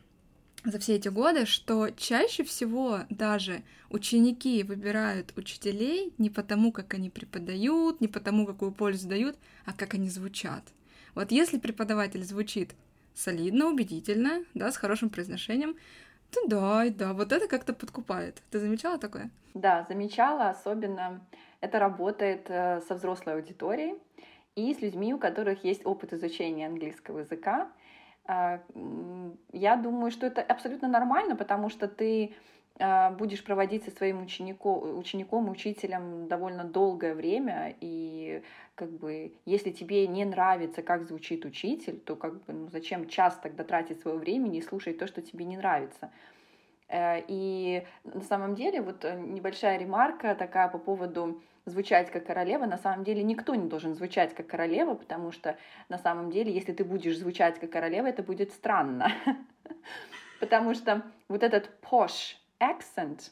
за 0.66 0.80
все 0.80 0.96
эти 0.96 1.08
годы, 1.08 1.46
что 1.46 1.90
чаще 1.92 2.44
всего 2.44 3.02
даже 3.10 3.64
ученики 3.90 4.64
выбирают 4.64 5.34
учителей 5.38 6.14
не 6.18 6.30
потому, 6.30 6.72
как 6.72 6.94
они 6.94 7.10
преподают, 7.10 8.02
не 8.02 8.08
потому, 8.08 8.46
какую 8.46 8.72
пользу 8.72 9.08
дают, 9.08 9.38
а 9.66 9.74
как 9.74 9.94
они 9.94 10.10
звучат. 10.10 10.64
Вот 11.16 11.32
если 11.32 11.58
преподаватель 11.58 12.24
звучит 12.24 12.76
солидно, 13.14 13.68
убедительно, 13.68 14.44
да, 14.54 14.72
с 14.72 14.78
хорошим 14.78 15.10
произношением, 15.10 15.76
да, 16.48 16.84
да, 16.90 17.14
вот 17.14 17.32
это 17.32 17.48
как-то 17.48 17.74
подкупает. 17.74 18.42
Ты 18.52 18.60
замечала 18.60 18.98
такое? 18.98 19.30
Да, 19.54 19.86
замечала, 19.90 20.50
особенно 20.50 21.22
это 21.62 21.80
работает 21.80 22.50
э, 22.50 22.82
со 22.82 22.96
взрослой 22.96 23.34
аудиторией 23.34 23.96
и 24.56 24.74
с 24.74 24.82
людьми, 24.82 25.14
у 25.14 25.18
которых 25.18 25.64
есть 25.64 25.86
опыт 25.86 26.14
изучения 26.14 26.68
английского 26.68 27.20
языка. 27.20 27.70
А, 28.26 28.62
я 29.52 29.76
думаю, 29.76 30.12
что 30.12 30.28
это 30.28 30.42
абсолютно 30.42 30.88
нормально, 30.88 31.36
потому 31.36 31.70
что 31.70 31.88
ты 31.88 32.36
будешь 33.18 33.44
проводить 33.44 33.84
со 33.84 33.92
своим 33.92 34.24
учеником, 34.24 34.98
учеником, 34.98 35.50
учителем 35.50 36.28
довольно 36.30 36.64
долгое 36.64 37.14
время, 37.14 37.76
и 37.82 38.42
как 38.76 38.90
бы 38.92 39.34
если 39.46 39.72
тебе 39.72 40.08
не 40.08 40.24
нравится, 40.24 40.82
как 40.82 41.04
звучит 41.04 41.44
учитель, 41.44 42.00
то 42.00 42.16
как 42.16 42.36
бы 42.46 42.54
ну, 42.54 42.70
зачем 42.70 43.10
час 43.10 43.38
тогда 43.44 43.66
тратить 43.66 44.00
свое 44.00 44.18
время 44.18 44.56
и 44.56 44.62
слушать 44.62 44.98
то, 44.98 45.08
что 45.08 45.22
тебе 45.22 45.44
не 45.44 45.58
нравится. 45.58 46.10
Э, 46.88 47.22
и 47.28 47.86
на 48.06 48.22
самом 48.22 48.56
деле 48.56 48.82
вот 48.82 49.04
э, 49.04 49.20
небольшая 49.20 49.78
ремарка 49.78 50.34
такая 50.34 50.70
по 50.70 50.78
поводу 50.78 51.42
звучать 51.66 52.10
как 52.10 52.26
королева, 52.26 52.66
на 52.66 52.78
самом 52.78 53.04
деле 53.04 53.22
никто 53.22 53.54
не 53.56 53.68
должен 53.68 53.96
звучать 53.96 54.34
как 54.34 54.48
королева, 54.48 54.96
потому 54.96 55.34
что 55.34 55.58
на 55.90 55.98
самом 55.98 56.32
деле, 56.32 56.52
если 56.54 56.72
ты 56.72 56.86
будешь 56.86 57.18
звучать 57.18 57.60
как 57.60 57.70
королева, 57.70 58.08
это 58.08 58.24
будет 58.24 58.54
странно. 58.54 59.12
Потому 60.40 60.74
что 60.74 61.04
вот 61.28 61.44
этот 61.44 61.70
posh 61.82 62.38
accent, 62.60 63.32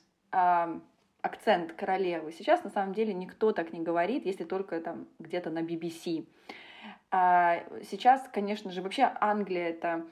акцент 1.22 1.74
королевы, 1.74 2.32
сейчас 2.32 2.64
на 2.64 2.70
самом 2.70 2.94
деле 2.94 3.14
никто 3.14 3.52
так 3.52 3.74
не 3.74 3.82
говорит, 3.82 4.26
если 4.26 4.44
только 4.44 4.80
там 4.80 5.08
где-то 5.20 5.50
на 5.50 5.60
BBC. 5.60 6.26
А 7.12 7.64
сейчас, 7.84 8.28
конечно 8.32 8.72
же, 8.72 8.82
вообще 8.82 9.12
Англия 9.20 9.70
это 9.70 10.06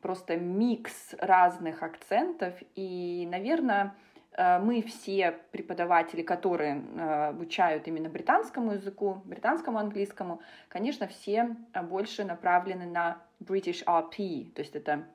просто 0.00 0.36
микс 0.36 1.14
разных 1.18 1.82
акцентов, 1.82 2.54
и, 2.74 3.26
наверное, 3.30 3.94
э, 4.32 4.58
мы 4.58 4.82
все 4.82 5.38
преподаватели, 5.52 6.22
которые 6.22 6.82
э, 6.82 7.28
обучают 7.28 7.86
именно 7.86 8.08
британскому 8.08 8.72
языку, 8.72 9.22
британскому 9.24 9.78
английскому, 9.78 10.42
конечно, 10.68 11.06
все 11.06 11.56
больше 11.84 12.24
направлены 12.24 12.86
на 12.86 13.22
British 13.40 13.84
RP, 13.84 14.52
то 14.52 14.62
есть 14.62 14.74
это 14.74 15.06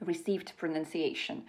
received 0.00 0.54
pronunciation. 0.60 1.42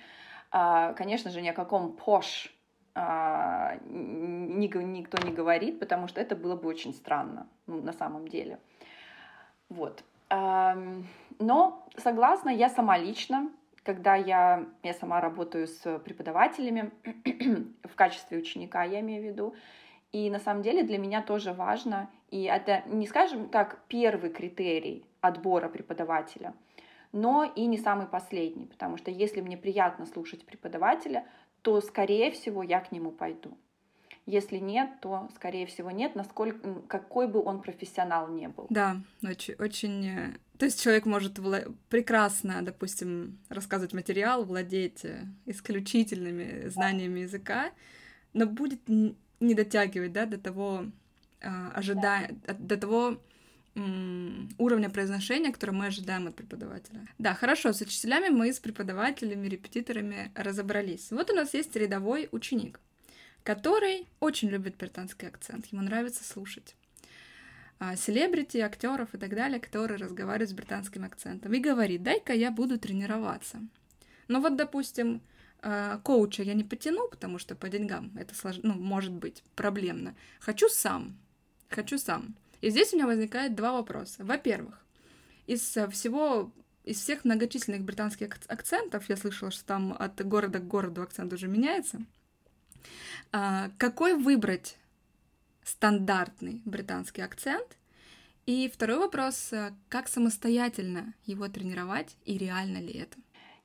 А, 0.58 0.94
конечно 0.94 1.32
же, 1.32 1.42
ни 1.42 1.50
о 1.50 1.54
каком 1.54 1.98
posh 1.98 2.50
а, 2.94 3.76
никто 3.90 4.80
не 4.82 5.34
говорит, 5.34 5.80
потому 5.80 6.08
что 6.08 6.22
это 6.22 6.34
было 6.34 6.56
бы 6.56 6.70
очень 6.70 6.94
странно 6.94 7.46
ну, 7.68 7.82
на 7.82 7.92
самом 7.92 8.30
деле. 8.30 8.58
Вот. 9.68 10.02
Но 10.30 11.86
согласна, 11.98 12.50
я 12.52 12.70
сама 12.70 12.98
лично, 12.98 13.52
когда 13.84 14.16
я, 14.16 14.66
я 14.82 14.94
сама 14.94 15.20
работаю 15.20 15.68
с 15.68 16.00
преподавателями 16.00 16.90
в 17.84 17.96
качестве 17.96 18.38
ученика, 18.38 18.86
я 18.86 19.02
имею 19.02 19.24
в 19.24 19.26
виду, 19.26 19.56
и 20.14 20.30
на 20.30 20.40
самом 20.40 20.62
деле 20.62 20.84
для 20.84 21.00
меня 21.00 21.22
тоже 21.22 21.52
важно, 21.52 22.10
и 22.32 22.44
это 22.44 22.82
не 22.86 23.08
скажем 23.08 23.50
так 23.50 23.80
первый 23.90 24.30
критерий 24.30 25.06
отбора 25.20 25.68
преподавателя, 25.68 26.54
но 27.16 27.46
и 27.46 27.66
не 27.66 27.78
самый 27.78 28.08
последний, 28.08 28.66
потому 28.66 28.98
что 28.98 29.10
если 29.10 29.40
мне 29.40 29.56
приятно 29.56 30.06
слушать 30.06 30.46
преподавателя, 30.46 31.26
то, 31.62 31.80
скорее 31.80 32.30
всего, 32.32 32.62
я 32.62 32.82
к 32.82 32.92
нему 32.92 33.10
пойду. 33.10 33.58
Если 34.26 34.58
нет, 34.58 34.90
то, 35.02 35.30
скорее 35.34 35.66
всего, 35.66 35.92
нет, 35.92 36.16
насколько, 36.16 36.82
какой 36.88 37.30
бы 37.30 37.42
он 37.42 37.62
профессионал 37.62 38.28
не 38.28 38.50
был. 38.50 38.68
Да, 38.70 38.98
очень, 39.24 39.54
очень... 39.60 40.08
Э, 40.08 40.38
то 40.58 40.66
есть 40.66 40.84
человек 40.84 41.06
может 41.06 41.40
вла... 41.40 41.62
прекрасно, 41.88 42.62
допустим, 42.62 43.40
рассказывать 43.48 43.94
материал, 43.94 44.44
владеть 44.44 45.06
э, 45.06 45.24
исключительными 45.46 46.68
знаниями 46.68 47.22
языка, 47.22 47.72
но 48.34 48.46
будет 48.46 48.82
не 48.88 49.54
дотягивать, 49.54 50.12
да, 50.12 50.26
до 50.26 50.38
того 50.38 50.86
а, 51.42 51.72
ожидая, 51.76 52.36
да. 52.46 52.56
до 52.56 52.78
того 52.78 53.22
уровня 54.58 54.89
произношения, 54.89 55.51
который 55.51 55.72
мы 55.72 55.88
ожидаем 55.88 56.27
от 56.27 56.36
преподавателя. 56.36 57.01
Да, 57.17 57.34
хорошо, 57.34 57.74
с 57.74 57.82
учителями 57.82 58.29
мы 58.29 58.53
с 58.53 58.60
преподавателями, 58.60 59.48
репетиторами 59.48 60.32
разобрались. 60.34 61.12
Вот 61.12 61.29
у 61.29 61.36
нас 61.36 61.53
есть 61.53 61.75
рядовой 61.75 62.29
ученик 62.32 62.79
который 63.46 64.08
очень 64.20 64.50
любит 64.50 64.75
британский 64.75 65.27
акцент, 65.27 65.67
ему 65.67 65.84
нравится 65.84 66.24
слушать 66.24 66.75
а, 67.77 67.96
селебрити, 67.96 68.58
актеров 68.58 69.13
и 69.13 69.17
так 69.17 69.36
далее, 69.36 69.60
которые 69.60 70.00
разговаривают 70.00 70.50
с 70.50 70.53
британским 70.53 71.05
акцентом, 71.05 71.53
и 71.53 71.60
говорит, 71.60 72.01
дай-ка 72.01 72.34
я 72.34 72.50
буду 72.50 72.79
тренироваться. 72.79 73.60
Но 74.27 74.41
вот, 74.41 74.55
допустим, 74.55 75.22
а, 75.62 76.00
коуча 76.00 76.41
я 76.41 76.55
не 76.55 76.63
потяну, 76.63 77.08
потому 77.08 77.38
что 77.38 77.55
по 77.55 77.70
деньгам 77.70 78.12
это 78.17 78.34
слож... 78.34 78.55
ну, 78.63 78.74
может 78.74 79.13
быть 79.13 79.44
проблемно. 79.55 80.15
Хочу 80.39 80.67
сам, 80.67 81.15
хочу 81.70 82.00
сам. 82.00 82.36
И 82.66 82.72
здесь 82.72 82.94
у 82.94 82.96
меня 82.96 83.06
возникает 83.06 83.54
два 83.54 83.74
вопроса. 83.74 84.26
Во-первых, 84.26 84.84
из 85.46 85.62
всего 85.62 86.52
из 86.84 87.00
всех 87.00 87.24
многочисленных 87.24 87.84
британских 87.84 88.30
акцентов, 88.48 89.08
я 89.08 89.18
слышала, 89.18 89.52
что 89.52 89.64
там 89.66 89.96
от 89.98 90.26
города 90.26 90.58
к 90.58 90.68
городу 90.68 91.04
акцент 91.04 91.32
уже 91.32 91.48
меняется, 91.48 92.02
а, 93.32 93.70
какой 93.78 94.16
выбрать 94.16 94.78
стандартный 95.64 96.64
британский 96.66 97.22
акцент? 97.22 97.78
И 98.48 98.68
второй 98.74 98.98
вопрос, 98.98 99.54
а, 99.54 99.72
как 99.88 100.08
самостоятельно 100.08 101.14
его 101.28 101.48
тренировать 101.48 102.18
и 102.26 102.36
реально 102.36 102.80
ли 102.80 102.94
это? 102.94 103.18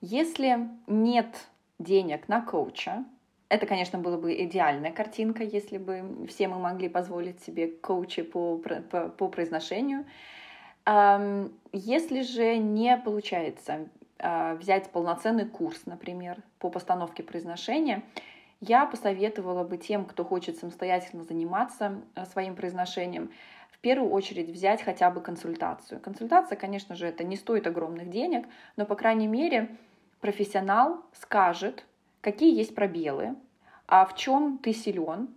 Если 0.03 0.69
нет 0.87 1.49
денег 1.79 2.29
на 2.29 2.43
коуча, 2.43 3.07
это, 3.51 3.67
конечно, 3.67 3.99
была 3.99 4.17
бы 4.17 4.33
идеальная 4.45 4.93
картинка, 4.93 5.43
если 5.43 5.77
бы 5.77 6.27
все 6.29 6.47
мы 6.49 6.59
могли 6.59 6.89
позволить 6.89 7.43
себе 7.43 7.67
коучи 7.67 8.23
по, 8.23 8.57
по, 8.59 9.09
по 9.09 9.29
произношению. 9.29 10.07
Если 11.73 12.23
же 12.23 12.57
не 12.57 12.97
получается 12.97 13.89
а, 14.19 14.55
взять 14.55 14.91
полноценный 14.91 15.47
курс, 15.47 15.83
например, 15.85 16.39
по 16.59 16.71
постановке 16.71 17.23
произношения, 17.23 18.03
я 18.61 18.87
посоветовала 18.87 19.65
бы 19.65 19.79
тем, 19.79 20.05
кто 20.05 20.25
хочет 20.25 20.59
самостоятельно 20.59 21.25
заниматься 21.25 22.01
э, 22.15 22.27
своим 22.27 22.55
произношением, 22.55 23.31
в 23.71 23.79
первую 23.79 24.13
очередь 24.13 24.51
взять 24.51 24.83
хотя 24.83 25.11
бы 25.11 25.23
консультацию. 25.23 26.01
Консультация, 26.01 26.57
конечно 26.57 26.95
же, 26.95 27.07
это 27.07 27.25
не 27.25 27.37
стоит 27.37 27.67
огромных 27.67 28.11
денег, 28.11 28.47
но, 28.77 28.85
по 28.85 28.95
крайней 28.95 29.27
мере, 29.27 29.75
профессионал 30.21 31.03
скажет, 31.15 31.87
какие 32.21 32.57
есть 32.57 32.75
пробелы, 32.75 33.35
а 33.87 34.05
в 34.05 34.17
чем 34.17 34.59
ты 34.59 34.73
силен. 34.73 35.29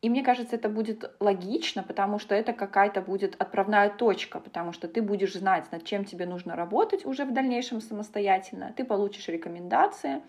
И 0.00 0.10
мне 0.10 0.24
кажется, 0.24 0.56
это 0.56 0.68
будет 0.68 1.14
логично, 1.20 1.82
потому 1.84 2.18
что 2.18 2.34
это 2.34 2.52
какая-то 2.52 3.00
будет 3.00 3.40
отправная 3.40 3.88
точка, 3.88 4.40
потому 4.40 4.72
что 4.72 4.88
ты 4.88 5.00
будешь 5.00 5.34
знать, 5.34 5.70
над 5.70 5.84
чем 5.84 6.04
тебе 6.04 6.26
нужно 6.26 6.56
работать 6.56 7.06
уже 7.06 7.24
в 7.24 7.32
дальнейшем 7.32 7.80
самостоятельно, 7.80 8.72
ты 8.76 8.84
получишь 8.84 9.28
рекомендации, 9.28 10.20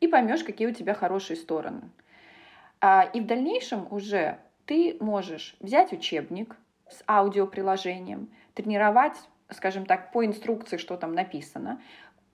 и 0.00 0.08
поймешь, 0.08 0.42
какие 0.42 0.68
у 0.68 0.72
тебя 0.72 0.94
хорошие 0.94 1.36
стороны. 1.36 1.82
А, 2.80 3.02
и 3.12 3.20
в 3.20 3.26
дальнейшем 3.26 3.86
уже 3.90 4.38
ты 4.64 4.96
можешь 5.00 5.56
взять 5.60 5.92
учебник 5.92 6.56
с 6.88 7.02
аудиоприложением, 7.06 8.30
тренировать, 8.54 9.16
скажем 9.50 9.84
так, 9.84 10.12
по 10.12 10.24
инструкции, 10.24 10.78
что 10.78 10.96
там 10.96 11.12
написано, 11.12 11.80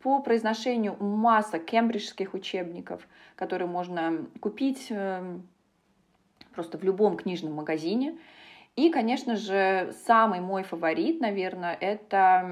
по 0.07 0.21
произношению 0.21 0.97
масса 1.03 1.59
кембриджских 1.59 2.33
учебников, 2.33 3.09
которые 3.35 3.67
можно 3.67 4.25
купить 4.41 4.87
э, 4.91 5.39
просто 6.55 6.79
в 6.79 6.85
любом 6.85 7.17
книжном 7.17 7.55
магазине. 7.55 8.17
И, 8.77 8.91
конечно 8.91 9.35
же, 9.35 9.93
самый 10.07 10.39
мой 10.39 10.63
фаворит, 10.63 11.21
наверное, 11.21 11.75
это 11.75 12.49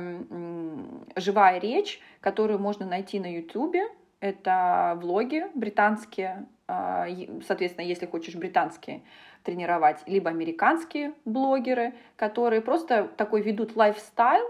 живая 1.15 1.61
речь, 1.61 2.01
которую 2.21 2.59
можно 2.59 2.87
найти 2.87 3.21
на 3.21 3.33
YouTube 3.33 3.77
это 4.19 4.99
влоги 5.01 5.47
британские, 5.55 6.47
а, 6.67 7.07
соответственно, 7.47 7.85
если 7.85 8.07
хочешь 8.07 8.35
британские 8.35 9.03
тренировать, 9.45 9.99
либо 10.07 10.29
американские 10.29 11.13
блогеры, 11.25 11.93
которые 12.17 12.63
просто 12.63 13.07
такой 13.17 13.43
ведут 13.43 13.77
лайфстайл, 13.77 14.45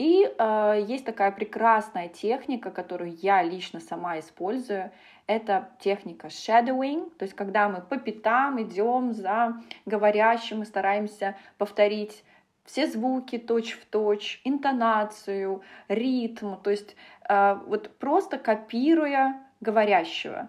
и 0.00 0.24
э, 0.24 0.84
есть 0.88 1.04
такая 1.04 1.30
прекрасная 1.30 2.08
техника, 2.08 2.70
которую 2.70 3.14
я 3.16 3.42
лично 3.42 3.80
сама 3.80 4.18
использую. 4.18 4.90
Это 5.26 5.68
техника 5.78 6.28
shadowing, 6.28 7.12
то 7.18 7.24
есть 7.26 7.36
когда 7.36 7.68
мы 7.68 7.82
по 7.82 7.98
пятам 7.98 8.62
идем 8.62 9.12
за 9.12 9.60
говорящим 9.84 10.62
и 10.62 10.64
стараемся 10.64 11.36
повторить 11.58 12.24
все 12.64 12.86
звуки 12.86 13.36
точь 13.36 13.74
в 13.74 13.84
точь, 13.84 14.40
интонацию, 14.44 15.60
ритм, 15.88 16.54
то 16.56 16.70
есть 16.70 16.96
э, 17.28 17.58
вот 17.66 17.94
просто 17.98 18.38
копируя 18.38 19.38
говорящего. 19.60 20.48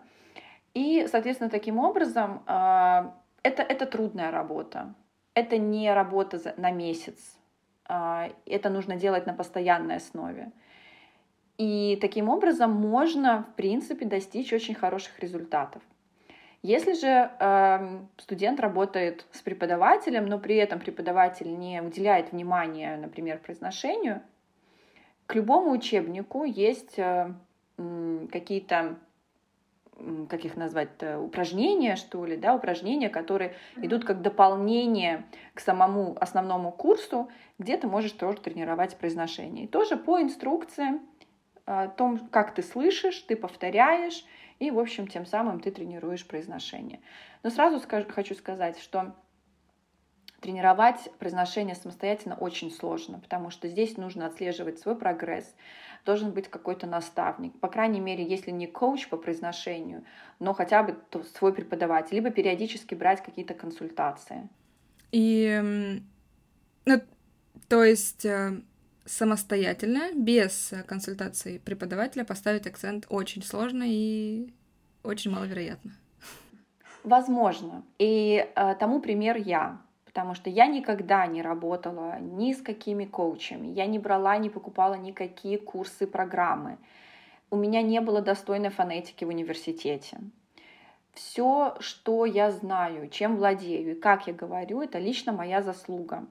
И, 0.74 1.08
соответственно, 1.12 1.50
таким 1.50 1.78
образом 1.78 2.42
э, 2.48 3.12
это, 3.44 3.64
это 3.64 3.86
трудная 3.86 4.32
работа. 4.32 4.94
Это 5.34 5.58
не 5.58 5.94
работа 5.94 6.54
на 6.56 6.72
месяц. 6.72 7.41
Э, 7.92 8.30
это 8.46 8.70
нужно 8.70 8.96
делать 8.96 9.28
на 9.28 9.34
постоянной 9.34 9.98
основе. 9.98 10.52
И 11.58 11.98
таким 12.02 12.30
образом 12.30 12.72
можно, 12.72 13.44
в 13.44 13.56
принципе, 13.56 14.06
достичь 14.06 14.54
очень 14.54 14.74
хороших 14.74 15.20
результатов. 15.20 15.84
Если 16.64 16.94
же 16.94 17.32
э, 17.40 18.00
студент 18.18 18.60
работает 18.60 19.26
с 19.32 19.42
преподавателем, 19.42 20.28
но 20.28 20.40
при 20.40 20.56
этом 20.56 20.80
преподаватель 20.80 21.58
не 21.58 21.82
уделяет 21.82 22.32
внимания, 22.32 22.98
например, 22.98 23.40
произношению, 23.40 24.22
к 25.26 25.36
любому 25.36 25.72
учебнику 25.72 26.44
есть 26.44 26.98
э, 26.98 27.34
какие-то 28.32 28.96
как 30.30 30.46
их 30.46 30.56
назвать, 30.56 30.90
упражнения, 31.20 31.96
что 31.96 32.26
ли, 32.26 32.38
да, 32.38 32.56
упражнения, 32.56 33.10
которые 33.10 33.56
идут 33.76 34.04
как 34.04 34.22
дополнение 34.22 35.26
к 35.54 35.60
самому 35.60 36.18
основному 36.20 36.72
курсу, 36.72 37.30
где 37.60 37.78
ты 37.78 37.88
можешь 37.88 38.14
тоже 38.14 38.38
тренировать 38.40 38.98
произношение. 38.98 39.66
И 39.66 39.68
тоже 39.68 39.98
по 39.98 40.20
инструкции 40.22 41.00
о 41.66 41.88
том, 41.88 42.18
как 42.30 42.56
ты 42.56 42.64
слышишь, 42.64 43.20
ты 43.20 43.36
повторяешь, 43.36 44.26
и, 44.60 44.72
в 44.72 44.80
общем, 44.80 45.08
тем 45.08 45.26
самым 45.26 45.60
ты 45.60 45.72
тренируешь 45.72 46.28
произношение. 46.28 47.00
Но 47.44 47.50
сразу 47.50 47.80
скажу, 47.80 48.08
хочу 48.10 48.34
сказать, 48.36 48.80
что 48.80 49.16
Тренировать 50.42 51.12
произношение 51.20 51.76
самостоятельно 51.76 52.36
очень 52.36 52.72
сложно, 52.72 53.20
потому 53.20 53.52
что 53.52 53.68
здесь 53.68 53.96
нужно 53.98 54.26
отслеживать 54.26 54.80
свой 54.80 54.96
прогресс, 54.96 55.54
должен 56.04 56.32
быть 56.32 56.48
какой-то 56.48 56.88
наставник. 56.88 57.60
По 57.60 57.68
крайней 57.68 58.00
мере, 58.00 58.28
если 58.28 58.50
не 58.50 58.66
коуч 58.66 59.08
по 59.08 59.18
произношению, 59.18 60.04
но 60.40 60.56
хотя 60.56 60.82
бы 60.82 60.98
свой 61.38 61.54
преподаватель, 61.54 62.16
либо 62.16 62.32
периодически 62.32 62.96
брать 62.96 63.22
какие-то 63.22 63.54
консультации. 63.54 64.50
И, 65.12 66.02
ну, 66.86 67.02
то 67.68 67.84
есть 67.84 68.26
э, 68.26 68.62
самостоятельно, 69.06 70.12
без 70.16 70.74
консультации 70.88 71.60
преподавателя 71.60 72.26
поставить 72.26 72.66
акцент 72.66 73.06
очень 73.10 73.44
сложно 73.44 73.84
и 73.86 74.52
очень 75.04 75.30
маловероятно. 75.30 75.92
Возможно. 77.04 77.84
И 78.00 78.44
э, 78.56 78.76
тому 78.80 79.02
пример 79.02 79.38
я 79.38 79.80
потому 80.12 80.36
что 80.36 80.50
я 80.50 80.68
никогда 80.68 81.26
не 81.26 81.42
работала 81.42 82.20
ни 82.20 82.52
с 82.52 82.62
какими 82.62 83.06
коучами, 83.06 83.68
я 83.68 83.86
не 83.86 83.98
брала, 83.98 84.38
не 84.38 84.50
покупала 84.50 84.96
никакие 84.96 85.58
курсы, 85.58 86.06
программы. 86.06 86.78
У 87.50 87.56
меня 87.56 87.82
не 87.82 88.02
было 88.02 88.22
достойной 88.22 88.72
фонетики 88.72 89.24
в 89.24 89.30
университете. 89.30 90.18
Все, 91.14 91.76
что 91.80 92.26
я 92.26 92.52
знаю, 92.52 93.08
чем 93.08 93.38
владею 93.38 93.92
и 93.92 94.00
как 94.00 94.28
я 94.28 94.34
говорю, 94.34 94.82
это 94.82 95.00
лично 95.00 95.32
моя 95.32 95.62
заслуга. 95.62 96.26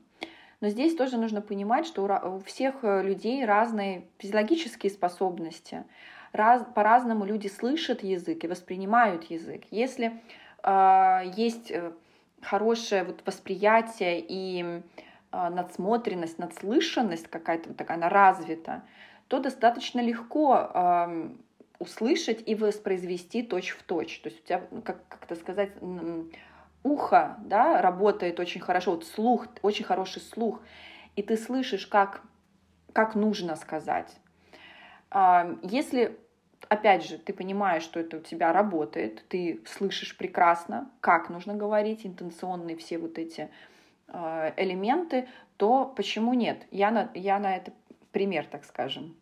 Но 0.60 0.68
здесь 0.68 0.94
тоже 0.94 1.16
нужно 1.16 1.40
понимать, 1.40 1.86
что 1.86 2.02
у 2.02 2.44
всех 2.44 2.76
э, 2.82 3.02
людей 3.02 3.46
разные 3.46 4.04
физиологические 4.18 4.90
способности. 4.90 5.84
Раз, 6.32 6.66
по-разному 6.74 7.24
люди 7.24 7.48
слышат 7.48 8.02
язык 8.02 8.44
и 8.44 8.48
воспринимают 8.48 9.24
язык. 9.24 9.62
Если 9.70 10.20
э, 10.62 11.32
есть 11.34 11.70
э, 11.70 11.92
хорошее 12.42 13.04
вот 13.04 13.22
восприятие 13.26 14.24
и 14.26 14.62
э, 14.62 14.80
надсмотренность, 15.30 16.38
надслышанность 16.38 17.28
какая-то 17.28 17.68
вот 17.68 17.76
такая, 17.76 17.96
она 17.96 18.08
развита, 18.08 18.82
то 19.28 19.38
достаточно 19.38 20.00
легко 20.00 20.70
э, 20.72 21.30
услышать 21.78 22.42
и 22.46 22.54
воспроизвести 22.54 23.42
точь 23.42 23.70
в 23.70 23.82
точь. 23.82 24.20
То 24.20 24.28
есть 24.28 24.42
у 24.42 24.46
тебя, 24.46 24.62
ну, 24.70 24.82
как, 24.82 25.06
как 25.08 25.24
это 25.24 25.36
сказать, 25.36 25.70
ухо 26.82 27.36
да, 27.44 27.80
работает 27.80 28.40
очень 28.40 28.60
хорошо, 28.60 28.92
вот 28.92 29.04
слух, 29.04 29.46
очень 29.62 29.84
хороший 29.84 30.22
слух, 30.22 30.60
и 31.16 31.22
ты 31.22 31.36
слышишь, 31.36 31.86
как, 31.86 32.22
как 32.92 33.14
нужно 33.14 33.56
сказать. 33.56 34.16
Если 35.62 36.18
опять 36.68 37.04
же, 37.04 37.18
ты 37.18 37.32
понимаешь, 37.32 37.82
что 37.82 38.00
это 38.00 38.18
у 38.18 38.20
тебя 38.20 38.52
работает, 38.52 39.24
ты 39.28 39.60
слышишь 39.66 40.16
прекрасно, 40.16 40.90
как 41.00 41.30
нужно 41.30 41.54
говорить, 41.54 42.04
интенционные 42.06 42.76
все 42.76 42.98
вот 42.98 43.18
эти 43.18 43.48
э, 44.08 44.52
элементы, 44.56 45.28
то 45.56 45.86
почему 45.96 46.34
нет? 46.34 46.66
Я 46.70 46.90
на, 46.90 47.10
я 47.14 47.38
на 47.38 47.56
это 47.56 47.72
пример, 48.12 48.46
так 48.46 48.64
скажем. 48.64 49.16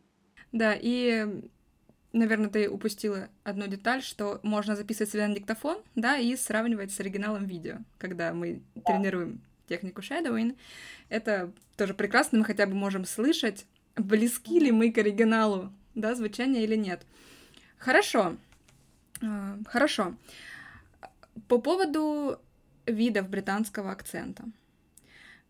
Да, 0.53 0.75
и, 0.79 1.27
наверное, 2.13 2.49
ты 2.49 2.71
упустила 2.71 3.29
одну 3.45 3.67
деталь, 3.67 4.03
что 4.03 4.41
можно 4.43 4.77
записывать 4.77 5.11
себя 5.11 5.29
на 5.29 5.35
диктофон, 5.35 5.79
да, 5.95 6.17
и 6.17 6.37
сравнивать 6.37 6.91
с 6.93 7.01
оригиналом 7.01 7.45
видео, 7.45 7.79
когда 7.99 8.33
мы 8.33 8.63
да. 8.75 8.83
тренируем 8.83 9.43
технику 9.69 10.01
shadowing. 10.01 10.57
Это 11.09 11.53
тоже 11.77 11.95
прекрасно, 11.95 12.39
мы 12.39 12.45
хотя 12.45 12.67
бы 12.67 12.75
можем 12.75 13.05
слышать, 13.05 13.67
близки 13.97 14.59
ли 14.59 14.73
мы 14.73 14.91
к 14.91 14.99
оригиналу, 14.99 15.73
да, 16.01 16.15
звучания 16.15 16.63
или 16.63 16.77
нет. 16.77 17.07
Хорошо. 17.79 18.37
А, 19.23 19.59
хорошо. 19.67 20.15
По 21.49 21.59
поводу 21.59 22.41
видов 22.87 23.29
британского 23.29 23.91
акцента. 23.91 24.45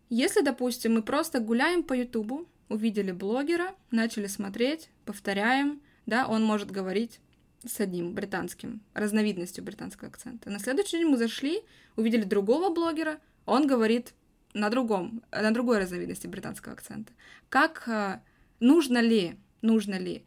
Если, 0.09 0.41
допустим, 0.41 0.95
мы 0.95 1.03
просто 1.03 1.39
гуляем 1.39 1.83
по 1.83 1.93
Ютубу, 1.93 2.47
увидели 2.67 3.11
блогера, 3.11 3.75
начали 3.91 4.27
смотреть, 4.27 4.89
повторяем, 5.05 5.81
да, 6.05 6.27
он 6.27 6.43
может 6.43 6.71
говорить 6.71 7.19
с 7.65 7.79
одним 7.79 8.13
британским, 8.13 8.81
разновидностью 8.93 9.63
британского 9.63 10.09
акцента. 10.09 10.49
На 10.49 10.59
следующий 10.59 10.97
день 10.97 11.07
мы 11.07 11.17
зашли, 11.17 11.61
увидели 11.95 12.23
другого 12.23 12.73
блогера, 12.73 13.19
он 13.45 13.67
говорит 13.67 14.13
на 14.53 14.69
другом, 14.69 15.21
на 15.31 15.51
другой 15.51 15.79
разновидности 15.79 16.27
британского 16.27 16.73
акцента. 16.73 17.11
Как 17.49 17.87
а, 17.87 18.23
нужно 18.59 18.99
ли, 18.99 19.37
нужно 19.61 19.97
ли 19.99 20.25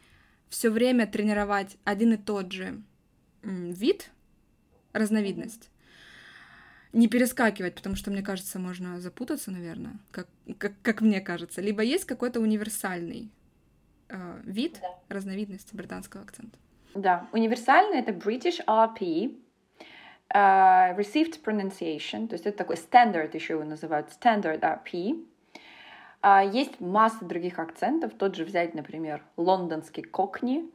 все 0.53 0.69
время 0.69 1.07
тренировать 1.07 1.79
один 1.85 2.13
и 2.13 2.17
тот 2.19 2.53
же 2.53 2.83
вид, 3.43 4.11
разновидность, 4.93 5.71
не 6.93 7.09
перескакивать, 7.09 7.75
потому 7.75 7.97
что, 7.97 8.11
мне 8.11 8.21
кажется, 8.21 8.59
можно 8.59 9.01
запутаться, 9.01 9.51
наверное, 9.51 9.95
как, 10.11 10.29
как, 10.59 10.75
как 10.83 11.01
мне 11.01 11.23
кажется. 11.23 11.63
Либо 11.63 11.83
есть 11.83 12.05
какой-то 12.05 12.39
универсальный 12.39 13.31
э, 14.11 14.41
вид, 14.45 14.79
да. 14.83 14.89
разновидность 15.09 15.73
британского 15.73 16.23
акцента. 16.23 16.59
Да, 16.95 17.27
универсальный— 17.33 17.99
это 18.01 18.13
British 18.13 18.63
RP, 18.67 18.99
uh, 19.01 19.35
э, 20.35 20.95
Received 20.99 21.43
Pronunciation, 21.43 22.29
то 22.29 22.35
есть 22.35 22.45
это 22.45 22.59
такой 22.59 22.77
стандарт 22.77 23.35
еще 23.35 23.55
его 23.55 23.65
называют, 23.65 24.09
Standard 24.21 24.61
RP, 24.61 25.27
есть 26.23 26.81
масса 26.81 27.25
других 27.25 27.59
акцентов. 27.59 28.13
Тот 28.17 28.37
же 28.37 28.45
взять, 28.45 28.75
например, 28.75 29.23
лондонский 29.37 30.03
кокни, 30.03 30.71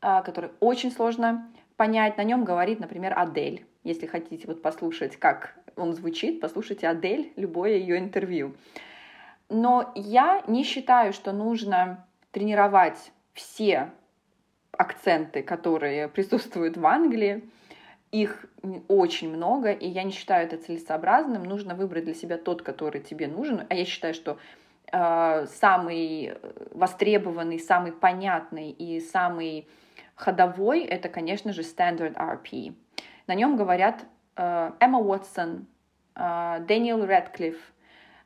а, 0.00 0.22
который 0.22 0.50
очень 0.60 0.90
сложно 0.90 1.48
понять. 1.76 2.16
На 2.16 2.24
нем 2.24 2.44
говорит, 2.44 2.80
например, 2.80 3.14
Адель. 3.16 3.64
Если 3.84 4.06
хотите 4.06 4.46
вот 4.46 4.60
послушать, 4.60 5.16
как 5.16 5.54
он 5.76 5.94
звучит, 5.94 6.40
послушайте 6.40 6.88
Адель, 6.88 7.32
любое 7.36 7.76
ее 7.76 7.98
интервью. 7.98 8.54
Но 9.48 9.92
я 9.94 10.42
не 10.46 10.64
считаю, 10.64 11.12
что 11.12 11.32
нужно 11.32 12.06
тренировать 12.32 13.12
все 13.32 13.90
акценты, 14.72 15.42
которые 15.42 16.08
присутствуют 16.08 16.76
в 16.76 16.86
Англии. 16.86 17.48
Их 18.10 18.46
очень 18.88 19.28
много, 19.30 19.70
и 19.72 19.86
я 19.86 20.02
не 20.02 20.12
считаю 20.12 20.46
это 20.46 20.58
целесообразным. 20.58 21.44
Нужно 21.44 21.74
выбрать 21.74 22.04
для 22.04 22.14
себя 22.14 22.36
тот, 22.36 22.62
который 22.62 23.00
тебе 23.00 23.26
нужен. 23.26 23.66
А 23.68 23.74
я 23.74 23.84
считаю, 23.84 24.14
что 24.14 24.38
самый 24.90 26.34
востребованный, 26.72 27.58
самый 27.58 27.92
понятный 27.92 28.70
и 28.70 29.00
самый 29.00 29.68
ходовой, 30.14 30.82
это, 30.82 31.08
конечно 31.08 31.52
же, 31.52 31.62
Standard 31.62 32.14
RP. 32.14 32.74
На 33.26 33.34
нем 33.34 33.56
говорят 33.56 34.04
э, 34.36 34.72
Эмма 34.80 34.98
Уотсон, 34.98 35.66
э, 36.14 36.60
Дэниел 36.66 37.04
Рэдклифф, 37.04 37.56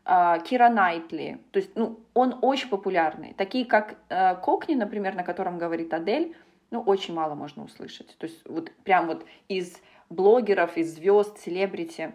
Кира 0.05 0.68
Найтли. 0.68 1.38
То 1.53 1.59
есть, 1.61 1.77
ну, 1.77 2.01
он 2.12 2.38
очень 2.42 2.68
популярный. 2.68 3.35
Такие, 3.35 3.64
как 3.64 3.96
Кокни, 4.42 4.75
например, 4.75 5.14
на 5.14 5.22
котором 5.22 5.59
говорит 5.59 5.94
Адель, 5.94 6.35
ну, 6.72 6.81
очень 6.81 7.14
мало 7.14 7.37
можно 7.37 7.62
услышать. 7.62 8.16
То 8.18 8.27
есть, 8.27 8.42
вот 8.48 8.72
прям 8.83 9.07
вот 9.07 9.25
из 9.46 9.81
блогеров, 10.11 10.77
из 10.77 10.96
звезд, 10.96 11.38
селебрити 11.38 12.14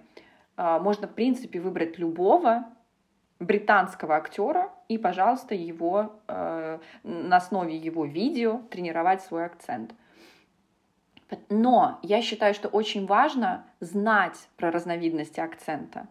можно, 0.57 1.07
в 1.07 1.13
принципе, 1.13 1.61
выбрать 1.61 1.97
любого, 1.97 2.65
британского 3.39 4.15
актера 4.15 4.71
и, 4.87 4.97
пожалуйста, 4.97 5.55
его 5.55 6.13
э, 6.27 6.79
на 7.03 7.37
основе 7.37 7.75
его 7.75 8.05
видео 8.05 8.61
тренировать 8.69 9.21
свой 9.21 9.45
акцент. 9.45 9.93
Но 11.49 11.99
я 12.03 12.21
считаю, 12.21 12.53
что 12.53 12.69
очень 12.69 13.05
важно 13.05 13.65
знать 13.79 14.47
про 14.55 14.71
разновидности 14.71 15.39
акцента 15.39 16.07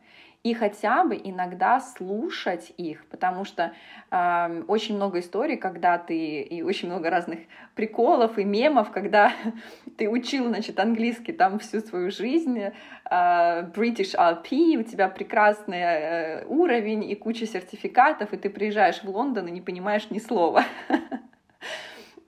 и 0.47 0.55
хотя 0.55 1.03
бы 1.03 1.21
иногда 1.25 1.81
слушать 1.81 2.73
их, 2.77 3.05
потому 3.07 3.45
что 3.45 3.73
э, 4.13 4.63
очень 4.69 4.95
много 4.95 5.19
историй, 5.19 5.57
когда 5.57 5.99
ты 5.99 6.43
и 6.43 6.63
очень 6.63 6.89
много 6.89 7.11
разных 7.11 7.41
приколов 7.75 8.39
и 8.39 8.45
мемов, 8.45 8.93
когда 8.93 9.33
ты 9.99 10.09
учил, 10.09 10.47
значит, 10.47 10.79
английский 10.79 11.33
там 11.33 11.59
всю 11.59 11.81
свою 11.81 12.13
жизнь, 12.13 12.61
э, 12.61 12.71
British 13.11 14.15
RP, 14.15 14.77
у 14.79 14.85
тебя 14.85 15.09
прекрасный 15.09 15.81
э, 15.81 16.45
уровень 16.47 17.11
и 17.11 17.17
куча 17.17 17.45
сертификатов, 17.45 18.33
и 18.33 18.37
ты 18.37 18.49
приезжаешь 18.49 19.03
в 19.03 19.09
Лондон 19.09 19.49
и 19.49 19.51
не 19.51 19.61
понимаешь 19.61 20.11
ни 20.11 20.21
слова. 20.21 20.63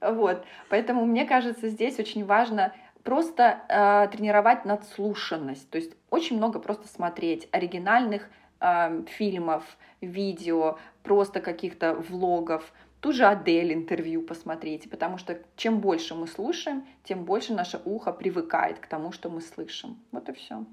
Вот, 0.00 0.44
поэтому 0.68 1.04
мне 1.06 1.24
кажется, 1.24 1.66
здесь 1.66 1.98
очень 1.98 2.24
важно 2.24 2.72
просто 3.08 3.62
э, 3.70 4.08
тренировать 4.14 4.66
надслушанность, 4.66 5.70
то 5.70 5.78
есть 5.78 5.92
очень 6.10 6.36
много 6.36 6.58
просто 6.58 6.88
смотреть 6.88 7.48
оригинальных 7.52 8.28
э, 8.60 9.02
фильмов, 9.06 9.64
видео, 10.02 10.78
просто 11.02 11.40
каких-то 11.40 11.94
влогов, 11.94 12.70
ту 13.00 13.12
же 13.12 13.24
Адель 13.24 13.72
интервью 13.72 14.20
посмотрите, 14.20 14.90
потому 14.90 15.16
что 15.16 15.38
чем 15.56 15.80
больше 15.80 16.14
мы 16.14 16.26
слушаем, 16.26 16.86
тем 17.02 17.24
больше 17.24 17.54
наше 17.54 17.80
ухо 17.86 18.12
привыкает 18.12 18.78
к 18.78 18.86
тому, 18.86 19.10
что 19.10 19.30
мы 19.30 19.40
слышим. 19.40 19.96
Вот 20.12 20.28
и 20.28 20.34
все. 20.34 20.66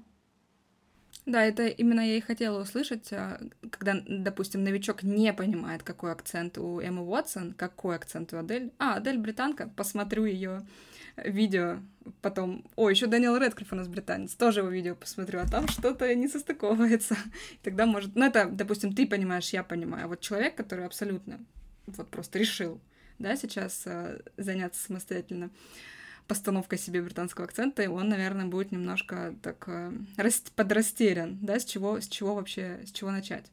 Да, 1.24 1.42
это 1.42 1.66
именно 1.66 2.02
я 2.02 2.16
и 2.16 2.20
хотела 2.20 2.60
услышать, 2.60 3.14
а, 3.14 3.40
когда, 3.70 3.94
допустим, 4.06 4.62
новичок 4.62 5.02
не 5.02 5.32
понимает, 5.32 5.82
какой 5.82 6.12
акцент 6.12 6.58
у 6.58 6.80
Эммы 6.80 7.02
Уотсон, 7.02 7.54
какой 7.54 7.96
акцент 7.96 8.34
у 8.34 8.36
Адель. 8.36 8.72
А, 8.78 8.96
Адель 8.96 9.16
британка, 9.16 9.70
посмотрю 9.74 10.26
ее 10.26 10.66
видео 11.16 11.78
потом, 12.22 12.64
о, 12.76 12.88
еще 12.88 13.06
Дэниел 13.06 13.36
Редклифф 13.36 13.72
у 13.72 13.76
нас 13.76 13.88
британец, 13.88 14.34
тоже 14.34 14.60
его 14.60 14.68
видео 14.68 14.94
посмотрю, 14.94 15.40
а 15.40 15.46
там 15.46 15.68
что-то 15.68 16.12
не 16.14 16.28
состыковывается. 16.28 17.16
Тогда 17.62 17.86
может, 17.86 18.14
ну 18.14 18.24
это, 18.24 18.46
допустим, 18.46 18.94
ты 18.94 19.06
понимаешь, 19.06 19.50
я 19.50 19.62
понимаю, 19.62 20.04
а 20.04 20.08
вот 20.08 20.20
человек, 20.20 20.54
который 20.54 20.86
абсолютно 20.86 21.38
вот 21.86 22.08
просто 22.08 22.38
решил, 22.38 22.80
да, 23.18 23.36
сейчас 23.36 23.82
э, 23.86 24.20
заняться 24.36 24.82
самостоятельно 24.82 25.50
постановкой 26.26 26.78
себе 26.78 27.02
британского 27.02 27.46
акцента, 27.46 27.82
и 27.82 27.86
он, 27.86 28.08
наверное, 28.08 28.46
будет 28.46 28.72
немножко 28.72 29.34
так 29.42 29.64
э, 29.68 29.92
подрастерян, 30.54 31.38
да, 31.40 31.58
с 31.58 31.64
чего, 31.64 32.00
с 32.00 32.08
чего 32.08 32.34
вообще, 32.34 32.80
с 32.84 32.92
чего 32.92 33.10
начать. 33.10 33.46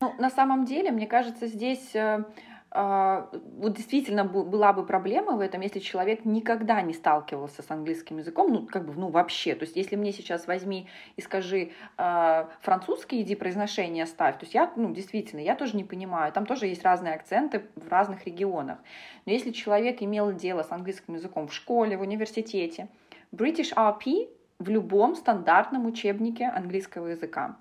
Ну, 0.00 0.14
на 0.18 0.30
самом 0.30 0.66
деле, 0.66 0.90
мне 0.90 1.06
кажется, 1.06 1.46
здесь 1.46 1.94
э, 1.94 2.24
вот 2.72 3.74
действительно 3.74 4.24
была 4.24 4.72
бы 4.72 4.84
проблема 4.84 5.36
в 5.36 5.40
этом, 5.40 5.62
если 5.62 5.78
человек 5.78 6.24
никогда 6.24 6.82
не 6.82 6.92
сталкивался 6.92 7.62
с 7.62 7.70
английским 7.70 8.18
языком, 8.18 8.52
ну, 8.52 8.66
как 8.66 8.84
бы, 8.84 8.92
ну, 8.94 9.08
вообще. 9.08 9.54
То 9.54 9.64
есть, 9.64 9.76
если 9.76 9.96
мне 9.96 10.12
сейчас 10.12 10.46
возьми 10.46 10.86
и 11.16 11.22
скажи 11.22 11.70
э, 11.96 12.46
французский, 12.60 13.22
иди 13.22 13.34
произношение 13.34 14.04
ставь, 14.04 14.38
то 14.38 14.44
есть 14.44 14.54
я, 14.54 14.72
ну, 14.76 14.92
действительно, 14.92 15.40
я 15.40 15.54
тоже 15.54 15.76
не 15.76 15.84
понимаю. 15.84 16.32
Там 16.32 16.44
тоже 16.44 16.66
есть 16.66 16.82
разные 16.82 17.14
акценты 17.14 17.66
в 17.76 17.88
разных 17.88 18.26
регионах. 18.26 18.78
Но 19.24 19.32
если 19.32 19.52
человек 19.52 20.02
имел 20.02 20.32
дело 20.32 20.62
с 20.62 20.70
английским 20.70 21.14
языком 21.14 21.48
в 21.48 21.54
школе, 21.54 21.96
в 21.96 22.02
университете, 22.02 22.88
British 23.32 23.74
RP 23.74 24.28
в 24.58 24.68
любом 24.68 25.14
стандартном 25.14 25.86
учебнике 25.86 26.46
английского 26.46 27.08
языка. 27.08 27.56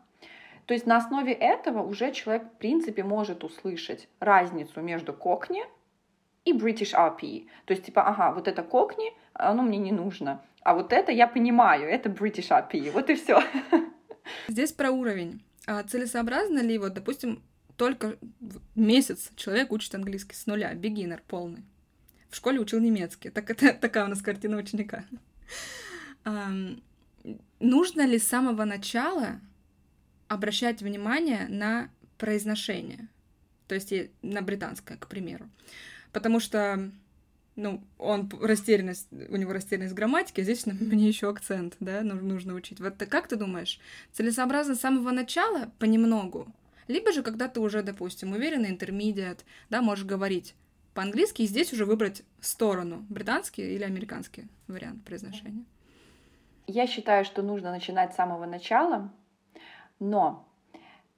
То 0.65 0.73
есть 0.73 0.85
на 0.85 0.97
основе 0.97 1.33
этого 1.33 1.83
уже 1.83 2.11
человек, 2.11 2.47
в 2.47 2.57
принципе, 2.57 3.03
может 3.03 3.43
услышать 3.43 4.07
разницу 4.19 4.81
между 4.81 5.13
кокни 5.13 5.63
и 6.43 6.53
British 6.53 6.93
RP. 6.93 7.47
То 7.65 7.73
есть, 7.73 7.85
типа, 7.85 8.07
ага, 8.07 8.31
вот 8.33 8.47
это 8.47 8.63
кокни, 8.63 9.13
оно 9.33 9.61
мне 9.63 9.77
не 9.77 9.91
нужно. 9.91 10.41
А 10.61 10.73
вот 10.73 10.91
это 10.93 11.11
я 11.11 11.27
понимаю, 11.27 11.87
это 11.87 12.09
British 12.09 12.49
RP. 12.49 12.91
Вот 12.91 13.09
и 13.09 13.15
все. 13.15 13.43
Здесь 14.47 14.71
про 14.71 14.91
уровень. 14.91 15.43
А 15.67 15.83
целесообразно 15.83 16.59
ли, 16.59 16.77
вот, 16.77 16.93
допустим, 16.93 17.43
только 17.77 18.17
месяц 18.75 19.31
человек 19.35 19.71
учит 19.71 19.93
английский 19.93 20.35
с 20.35 20.45
нуля, 20.47 20.73
beginner 20.73 21.21
полный. 21.27 21.63
В 22.29 22.35
школе 22.35 22.59
учил 22.59 22.79
немецкий. 22.79 23.29
Так 23.29 23.49
это 23.49 23.73
такая 23.81 24.05
у 24.05 24.07
нас 24.07 24.21
картина 24.21 24.57
ученика. 24.57 25.05
Um, 26.23 26.81
нужно 27.59 28.05
ли 28.05 28.17
с 28.17 28.27
самого 28.27 28.65
начала 28.65 29.39
обращать 30.27 30.81
внимание 30.81 31.47
на 31.49 31.89
произношение, 32.17 33.07
то 33.67 33.75
есть 33.75 33.93
на 34.21 34.41
британское, 34.41 34.97
к 34.97 35.07
примеру. 35.07 35.49
Потому 36.11 36.39
что, 36.39 36.91
ну, 37.55 37.83
он 37.97 38.31
растерянность, 38.41 39.07
у 39.11 39.35
него 39.35 39.53
растерянность 39.53 39.93
грамматики, 39.93 40.41
здесь 40.41 40.65
мне 40.65 41.07
еще 41.07 41.29
акцент, 41.29 41.75
да, 41.79 42.01
нужно 42.01 42.53
учить. 42.53 42.79
Вот 42.79 42.97
как 42.97 43.27
ты 43.27 43.35
думаешь, 43.35 43.79
целесообразно 44.13 44.75
с 44.75 44.79
самого 44.79 45.11
начала 45.11 45.71
понемногу, 45.79 46.47
либо 46.87 47.11
же, 47.11 47.23
когда 47.23 47.47
ты 47.47 47.59
уже, 47.59 47.81
допустим, 47.81 48.33
уверенный 48.33 48.69
интермедиат, 48.69 49.43
да, 49.69 49.81
можешь 49.81 50.05
говорить 50.05 50.55
по-английски, 50.93 51.41
и 51.41 51.47
здесь 51.47 51.73
уже 51.73 51.85
выбрать 51.85 52.23
сторону, 52.39 53.05
британский 53.09 53.75
или 53.75 53.83
американский 53.83 54.47
вариант 54.67 55.03
произношения? 55.03 55.65
Я 56.67 56.87
считаю, 56.87 57.25
что 57.25 57.41
нужно 57.41 57.71
начинать 57.71 58.13
с 58.13 58.15
самого 58.15 58.45
начала, 58.45 59.11
но 59.99 60.45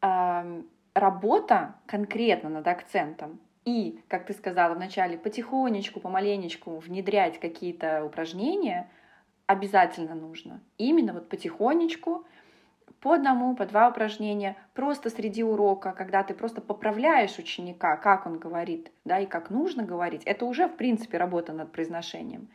э, 0.02 0.62
работа 0.94 1.76
конкретно 1.86 2.50
над 2.50 2.68
акцентом 2.68 3.40
и, 3.66 4.02
как 4.08 4.26
ты 4.26 4.34
сказала 4.34 4.76
вначале, 4.76 5.18
потихонечку, 5.18 6.00
помаленечку 6.00 6.78
внедрять 6.78 7.40
какие-то 7.40 8.06
упражнения 8.06 8.90
обязательно 9.46 10.16
нужно. 10.16 10.62
Именно 10.78 11.14
вот 11.14 11.30
потихонечку, 11.30 12.26
по 13.02 13.14
одному, 13.14 13.56
по 13.56 13.66
два 13.66 13.90
упражнения, 13.90 14.56
просто 14.74 15.10
среди 15.10 15.44
урока, 15.44 15.92
когда 15.92 16.24
ты 16.24 16.34
просто 16.34 16.62
поправляешь 16.62 17.38
ученика, 17.38 17.98
как 17.98 18.26
он 18.26 18.40
говорит, 18.40 18.92
да, 19.06 19.20
и 19.20 19.26
как 19.26 19.50
нужно 19.50 19.84
говорить, 19.84 20.24
это 20.24 20.46
уже, 20.46 20.68
в 20.68 20.76
принципе, 20.76 21.18
работа 21.18 21.54
над 21.54 21.72
произношением. 21.72 22.50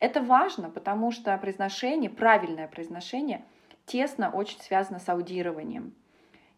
Это 0.00 0.22
важно, 0.22 0.70
потому 0.70 1.10
что 1.10 1.36
произношение, 1.38 2.10
правильное 2.10 2.68
произношение— 2.68 3.44
тесно 3.88 4.30
очень 4.30 4.60
связано 4.60 5.00
с 5.00 5.08
аудированием. 5.08 5.94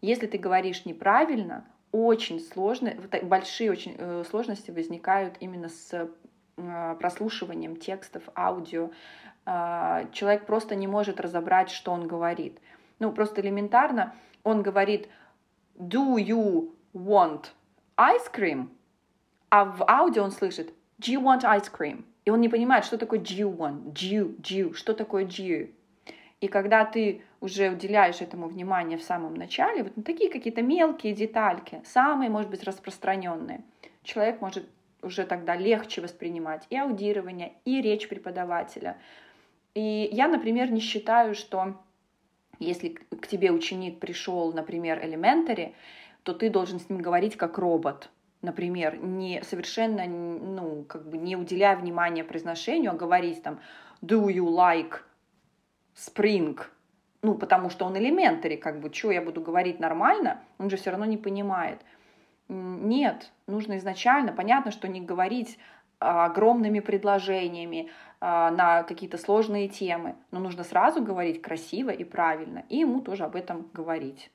Если 0.02 0.26
ты 0.26 0.36
говоришь 0.36 0.84
неправильно, 0.84 1.64
очень 1.92 2.40
сложно, 2.40 2.94
большие 3.22 3.70
очень 3.70 3.96
э, 3.96 4.24
сложности 4.28 4.70
возникают 4.70 5.36
именно 5.40 5.68
с 5.68 5.92
э, 5.92 6.96
прослушиванием 7.00 7.76
текстов, 7.76 8.22
аудио. 8.36 8.90
А, 9.46 10.04
человек 10.12 10.46
просто 10.46 10.74
не 10.74 10.86
может 10.86 11.20
разобрать, 11.20 11.70
что 11.70 11.92
он 11.92 12.06
говорит. 12.06 12.60
Ну, 12.98 13.12
просто 13.12 13.40
элементарно 13.40 14.14
он 14.44 14.62
говорит 14.62 15.08
«Do 15.78 16.16
you 16.16 16.72
want 16.94 17.46
ice 17.96 18.30
cream?» 18.32 18.68
А 19.48 19.64
в 19.64 19.82
аудио 19.88 20.22
он 20.24 20.30
слышит 20.30 20.72
«Do 21.00 21.14
you 21.14 21.22
want 21.22 21.42
ice 21.42 21.70
cream?» 21.72 22.04
И 22.24 22.30
он 22.30 22.40
не 22.40 22.48
понимает, 22.48 22.84
что 22.84 22.98
такое 22.98 23.18
«do 23.18 23.36
you 23.36 23.56
want», 23.56 23.92
«do 23.92 24.10
you», 24.10 24.36
«do 24.36 24.68
you», 24.68 24.74
что 24.74 24.94
такое 24.94 25.24
«do 25.24 25.44
you». 25.44 25.70
И 26.40 26.48
когда 26.48 26.86
ты 26.86 27.22
уже 27.40 27.70
уделяешь 27.70 28.22
этому 28.22 28.48
внимание 28.48 28.96
в 28.96 29.02
самом 29.02 29.34
начале, 29.34 29.82
вот 29.82 29.92
такие 30.04 30.30
какие-то 30.30 30.62
мелкие 30.62 31.12
детальки, 31.12 31.82
самые, 31.84 32.30
может 32.30 32.50
быть, 32.50 32.64
распространенные, 32.64 33.62
человек 34.02 34.40
может 34.40 34.66
уже 35.02 35.24
тогда 35.24 35.54
легче 35.54 36.00
воспринимать 36.00 36.66
и 36.70 36.76
аудирование, 36.76 37.52
и 37.64 37.82
речь 37.82 38.08
преподавателя. 38.08 38.96
И 39.74 40.08
я, 40.12 40.28
например, 40.28 40.70
не 40.70 40.80
считаю, 40.80 41.34
что 41.34 41.76
если 42.58 42.88
к 42.88 43.26
тебе 43.26 43.52
ученик 43.52 43.98
пришел, 43.98 44.52
например, 44.52 44.98
elementary, 44.98 45.74
то 46.22 46.32
ты 46.32 46.50
должен 46.50 46.80
с 46.80 46.88
ним 46.88 47.00
говорить 47.00 47.36
как 47.36 47.58
робот. 47.58 48.10
Например, 48.42 48.96
не 48.96 49.42
совершенно, 49.42 50.06
ну, 50.06 50.84
как 50.84 51.08
бы 51.08 51.18
не 51.18 51.36
уделяя 51.36 51.76
внимания 51.76 52.24
произношению, 52.24 52.92
а 52.92 52.94
говорить 52.94 53.42
там 53.42 53.60
do 54.02 54.28
you 54.28 54.46
like 54.46 55.00
spring, 56.00 56.58
ну, 57.22 57.34
потому 57.34 57.70
что 57.70 57.84
он 57.84 57.96
элементари, 57.96 58.56
как 58.56 58.80
бы, 58.80 58.92
что 58.92 59.10
я 59.10 59.22
буду 59.22 59.40
говорить 59.40 59.80
нормально, 59.80 60.40
он 60.58 60.70
же 60.70 60.76
все 60.76 60.90
равно 60.90 61.04
не 61.04 61.18
понимает. 61.18 61.80
Нет, 62.48 63.30
нужно 63.46 63.78
изначально, 63.78 64.32
понятно, 64.32 64.70
что 64.70 64.88
не 64.88 65.00
говорить 65.00 65.58
огромными 65.98 66.80
предложениями 66.80 67.90
а, 68.20 68.50
на 68.50 68.82
какие-то 68.84 69.18
сложные 69.18 69.68
темы, 69.68 70.16
но 70.30 70.40
нужно 70.40 70.64
сразу 70.64 71.02
говорить 71.02 71.42
красиво 71.42 71.90
и 71.90 72.04
правильно, 72.04 72.64
и 72.70 72.78
ему 72.78 73.02
тоже 73.02 73.24
об 73.24 73.36
этом 73.36 73.70
говорить. 73.74 74.30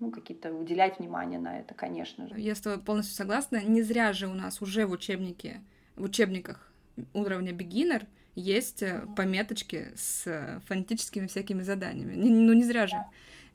Ну, 0.00 0.10
какие-то 0.10 0.54
уделять 0.54 0.98
внимание 0.98 1.38
на 1.38 1.58
это, 1.58 1.74
конечно 1.74 2.28
же. 2.28 2.38
Я 2.38 2.54
с 2.54 2.60
тобой 2.60 2.78
полностью 2.78 3.16
согласна. 3.16 3.60
Не 3.64 3.82
зря 3.82 4.12
же 4.12 4.28
у 4.28 4.34
нас 4.34 4.62
уже 4.62 4.86
в 4.86 4.92
учебнике, 4.92 5.60
в 5.96 6.04
учебниках 6.04 6.72
уровня 7.12 7.52
beginner 7.52 8.06
есть 8.38 8.82
э, 8.82 9.04
пометочки 9.16 9.92
с 9.96 10.26
э, 10.26 10.60
фонетическими 10.66 11.26
всякими 11.26 11.62
заданиями. 11.62 12.14
Ну, 12.14 12.52
не 12.52 12.64
зря 12.64 12.86
же, 12.86 12.96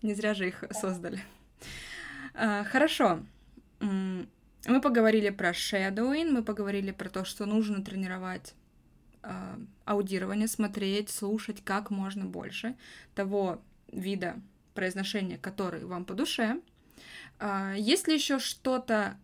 не 0.02 0.14
зря 0.14 0.34
же 0.34 0.48
их 0.48 0.64
создали. 0.72 1.22
А, 2.34 2.64
хорошо. 2.64 3.24
Мы 3.80 4.82
поговорили 4.82 5.30
про 5.30 5.52
shadowing, 5.52 6.32
мы 6.32 6.44
поговорили 6.44 6.92
про 6.92 7.10
то, 7.10 7.26
что 7.26 7.46
нужно 7.46 7.84
тренировать 7.84 8.54
а, 9.22 9.58
аудирование, 9.86 10.48
смотреть, 10.48 11.10
слушать 11.10 11.64
как 11.64 11.90
можно 11.90 12.26
больше 12.26 12.76
того 13.16 13.62
вида 13.92 14.36
произношения, 14.74 15.38
который 15.38 15.86
вам 15.86 16.06
по 16.06 16.14
душе. 16.14 16.60
А, 17.40 17.74
есть 17.74 18.08
ли 18.08 18.16
еще 18.16 18.40
что-то, 18.40 19.18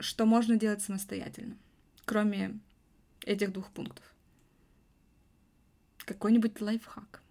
что 0.00 0.26
можно 0.26 0.56
делать 0.56 0.82
самостоятельно, 0.82 1.56
кроме 2.04 2.58
этих 3.24 3.52
двух 3.52 3.70
пунктов? 3.70 4.13
Какой-нибудь 6.04 6.60
лайфхак? 6.60 7.22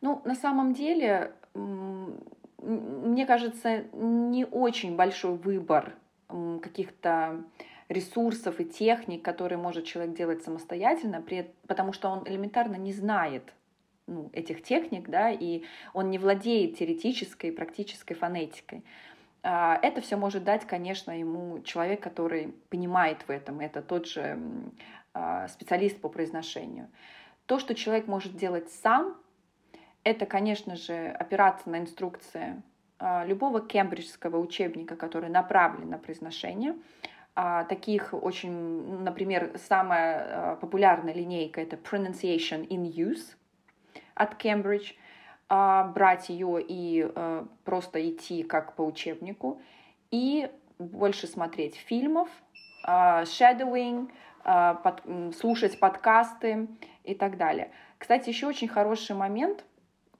Ну, 0.00 0.20
на 0.24 0.34
самом 0.34 0.74
деле, 0.74 1.32
мне 1.54 3.26
кажется, 3.26 3.84
не 3.92 4.44
очень 4.44 4.96
большой 4.96 5.36
выбор 5.36 5.94
каких-то 6.28 7.42
ресурсов 7.88 8.60
и 8.60 8.64
техник, 8.64 9.22
которые 9.24 9.58
может 9.58 9.84
человек 9.84 10.16
делать 10.16 10.42
самостоятельно, 10.42 11.24
потому 11.66 11.92
что 11.92 12.08
он 12.08 12.24
элементарно 12.26 12.76
не 12.76 12.92
знает 12.92 13.52
ну, 14.06 14.30
этих 14.32 14.62
техник, 14.62 15.08
да, 15.08 15.30
и 15.30 15.62
он 15.92 16.10
не 16.10 16.18
владеет 16.18 16.78
теоретической 16.78 17.50
и 17.50 17.52
практической 17.52 18.14
фонетикой. 18.14 18.84
А, 19.42 19.78
это 19.82 20.00
все 20.00 20.16
может 20.16 20.44
дать, 20.44 20.66
конечно, 20.66 21.18
ему 21.18 21.62
человек, 21.62 22.02
который 22.02 22.54
понимает 22.70 23.22
в 23.26 23.30
этом. 23.30 23.60
Это 23.60 23.82
тот 23.82 24.06
же 24.06 24.38
специалист 25.48 26.00
по 26.00 26.08
произношению. 26.08 26.88
То, 27.46 27.58
что 27.58 27.74
человек 27.74 28.06
может 28.06 28.36
делать 28.36 28.70
сам, 28.70 29.16
это, 30.02 30.26
конечно 30.26 30.76
же, 30.76 31.08
опираться 31.08 31.70
на 31.70 31.78
инструкции 31.78 32.62
а, 32.98 33.24
любого 33.24 33.60
кембриджского 33.60 34.38
учебника, 34.38 34.96
который 34.96 35.30
направлен 35.30 35.90
на 35.90 35.98
произношение. 35.98 36.74
а, 37.34 37.64
таких 37.64 38.14
очень, 38.14 39.02
например, 39.02 39.52
самая 39.56 40.52
а, 40.52 40.56
популярная 40.56 41.14
линейка 41.14 41.60
это 41.60 41.76
Pronunciation 41.76 42.66
in 42.68 42.84
Use 42.84 43.34
от 44.14 44.40
Cambridge. 44.42 44.94
А, 45.48 45.84
брать 45.84 46.28
ее 46.28 46.62
и 46.66 47.06
а, 47.14 47.46
просто 47.64 48.08
идти 48.08 48.42
как 48.42 48.74
по 48.76 48.82
учебнику. 48.82 49.60
И 50.10 50.50
больше 50.78 51.26
смотреть 51.26 51.76
фильмов, 51.76 52.28
а, 52.84 53.22
shadowing, 53.24 54.08
а, 54.08 54.14
под, 54.44 55.02
слушать 55.36 55.80
подкасты 55.80 56.68
и 57.02 57.14
так 57.14 57.36
далее. 57.36 57.70
Кстати, 57.98 58.28
еще 58.28 58.46
очень 58.46 58.68
хороший 58.68 59.16
момент 59.16 59.64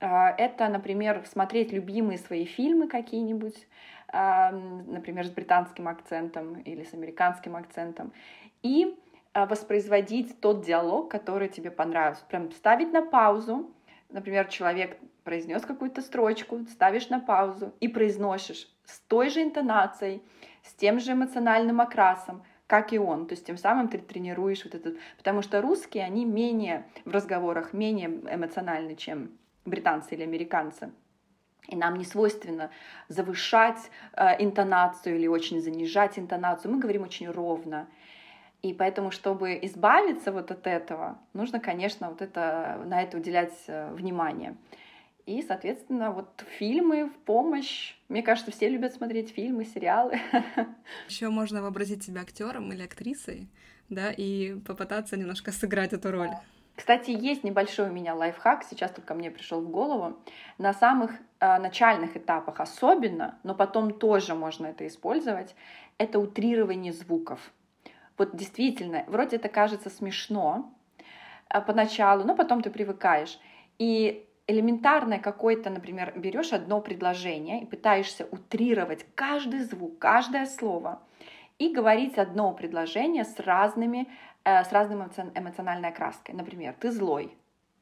а, 0.00 0.34
это, 0.36 0.68
например, 0.68 1.24
смотреть 1.26 1.72
любимые 1.72 2.18
свои 2.18 2.44
фильмы 2.44 2.88
какие-нибудь, 2.88 3.66
например, 4.12 5.26
с 5.26 5.30
британским 5.30 5.88
акцентом 5.88 6.60
или 6.60 6.84
с 6.84 6.94
американским 6.94 7.56
акцентом, 7.56 8.12
и 8.62 8.96
воспроизводить 9.34 10.40
тот 10.40 10.64
диалог, 10.64 11.10
который 11.10 11.48
тебе 11.48 11.70
понравился. 11.70 12.24
Прям 12.26 12.52
ставить 12.52 12.92
на 12.92 13.02
паузу. 13.02 13.70
Например, 14.10 14.46
человек 14.46 14.96
произнес 15.24 15.62
какую-то 15.62 16.02
строчку, 16.02 16.64
ставишь 16.70 17.08
на 17.08 17.18
паузу 17.18 17.72
и 17.80 17.88
произносишь 17.88 18.68
с 18.84 19.00
той 19.00 19.30
же 19.30 19.42
интонацией, 19.42 20.22
с 20.62 20.74
тем 20.74 21.00
же 21.00 21.12
эмоциональным 21.12 21.80
окрасом, 21.80 22.44
как 22.66 22.92
и 22.92 22.98
он. 22.98 23.26
То 23.26 23.34
есть 23.34 23.46
тем 23.46 23.56
самым 23.56 23.88
ты 23.88 23.98
тренируешь 23.98 24.64
вот 24.64 24.74
этот... 24.74 24.96
Потому 25.16 25.42
что 25.42 25.60
русские, 25.60 26.04
они 26.04 26.24
менее 26.24 26.86
в 27.04 27.10
разговорах, 27.10 27.72
менее 27.72 28.08
эмоциональны, 28.08 28.96
чем 28.96 29.30
британцы 29.64 30.14
или 30.14 30.22
американцы. 30.22 30.90
И 31.68 31.76
нам 31.76 31.96
не 31.96 32.04
свойственно 32.04 32.70
завышать 33.08 33.90
э, 34.12 34.42
интонацию 34.42 35.16
или 35.16 35.26
очень 35.26 35.60
занижать 35.60 36.18
интонацию. 36.18 36.70
Мы 36.72 36.78
говорим 36.78 37.02
очень 37.02 37.30
ровно. 37.30 37.88
И 38.60 38.72
поэтому, 38.72 39.10
чтобы 39.10 39.58
избавиться 39.62 40.32
вот 40.32 40.50
от 40.50 40.66
этого, 40.66 41.18
нужно, 41.32 41.60
конечно, 41.60 42.08
вот 42.08 42.22
это, 42.22 42.82
на 42.86 43.02
это 43.02 43.16
уделять 43.16 43.54
э, 43.66 43.92
внимание. 43.92 44.56
И, 45.26 45.40
соответственно, 45.42 46.10
вот 46.10 46.44
фильмы 46.58 47.06
в 47.06 47.16
помощь. 47.24 47.94
Мне 48.08 48.22
кажется, 48.22 48.50
все 48.50 48.68
любят 48.68 48.92
смотреть 48.92 49.30
фильмы, 49.30 49.64
сериалы. 49.64 50.20
Еще 51.08 51.30
можно 51.30 51.62
вообразить 51.62 52.04
себя 52.04 52.20
актером 52.20 52.70
или 52.72 52.82
актрисой, 52.82 53.48
да, 53.88 54.10
и 54.10 54.54
попытаться 54.66 55.16
немножко 55.16 55.50
сыграть 55.50 55.94
эту 55.94 56.10
роль. 56.10 56.30
Кстати, 56.76 57.10
есть 57.10 57.44
небольшой 57.44 57.88
у 57.88 57.92
меня 57.92 58.14
лайфхак, 58.14 58.64
сейчас 58.64 58.90
только 58.90 59.14
мне 59.14 59.30
пришел 59.30 59.62
в 59.62 59.70
голову. 59.70 60.18
На 60.58 60.74
самых 60.74 61.12
э, 61.40 61.58
начальных 61.58 62.16
этапах 62.16 62.60
особенно, 62.60 63.38
но 63.44 63.54
потом 63.54 63.92
тоже 63.92 64.34
можно 64.34 64.66
это 64.66 64.86
использовать, 64.86 65.54
это 65.98 66.18
утрирование 66.18 66.92
звуков. 66.92 67.52
Вот 68.18 68.36
действительно, 68.36 69.04
вроде 69.06 69.36
это 69.36 69.48
кажется 69.48 69.88
смешно 69.88 70.74
э, 71.48 71.60
поначалу, 71.60 72.24
но 72.24 72.34
потом 72.34 72.60
ты 72.60 72.70
привыкаешь. 72.70 73.38
И 73.78 74.28
элементарное 74.46 75.18
какое-то, 75.18 75.70
например, 75.70 76.12
берешь 76.16 76.52
одно 76.52 76.80
предложение 76.80 77.62
и 77.62 77.66
пытаешься 77.66 78.26
утрировать 78.30 79.06
каждый 79.14 79.60
звук, 79.60 79.98
каждое 79.98 80.46
слово 80.46 81.00
и 81.58 81.72
говорить 81.72 82.18
одно 82.18 82.52
предложение 82.52 83.24
с 83.24 83.38
разными, 83.38 84.08
э, 84.44 84.64
с 84.64 84.72
разным 84.72 85.02
эмоциональной 85.34 85.90
окраской. 85.90 86.34
Например, 86.34 86.74
ты 86.78 86.90
злой, 86.90 87.36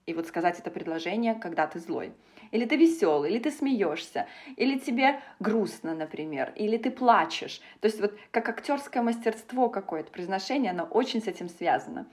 и 0.06 0.14
вот 0.14 0.26
сказать 0.26 0.58
это 0.58 0.70
предложение, 0.70 1.34
когда 1.34 1.66
ты 1.66 1.78
злой. 1.78 2.12
Или 2.50 2.66
ты 2.66 2.76
веселый, 2.76 3.30
или 3.30 3.38
ты 3.38 3.50
смеешься, 3.50 4.26
или 4.56 4.78
тебе 4.78 5.20
грустно, 5.40 5.94
например, 5.94 6.52
или 6.56 6.76
ты 6.76 6.90
плачешь. 6.90 7.60
То 7.80 7.86
есть 7.86 8.00
вот 8.00 8.14
как 8.30 8.48
актерское 8.48 9.02
мастерство 9.02 9.68
какое-то, 9.70 10.10
произношение, 10.10 10.72
оно 10.72 10.84
очень 10.84 11.22
с 11.22 11.28
этим 11.28 11.48
связано. 11.48 12.06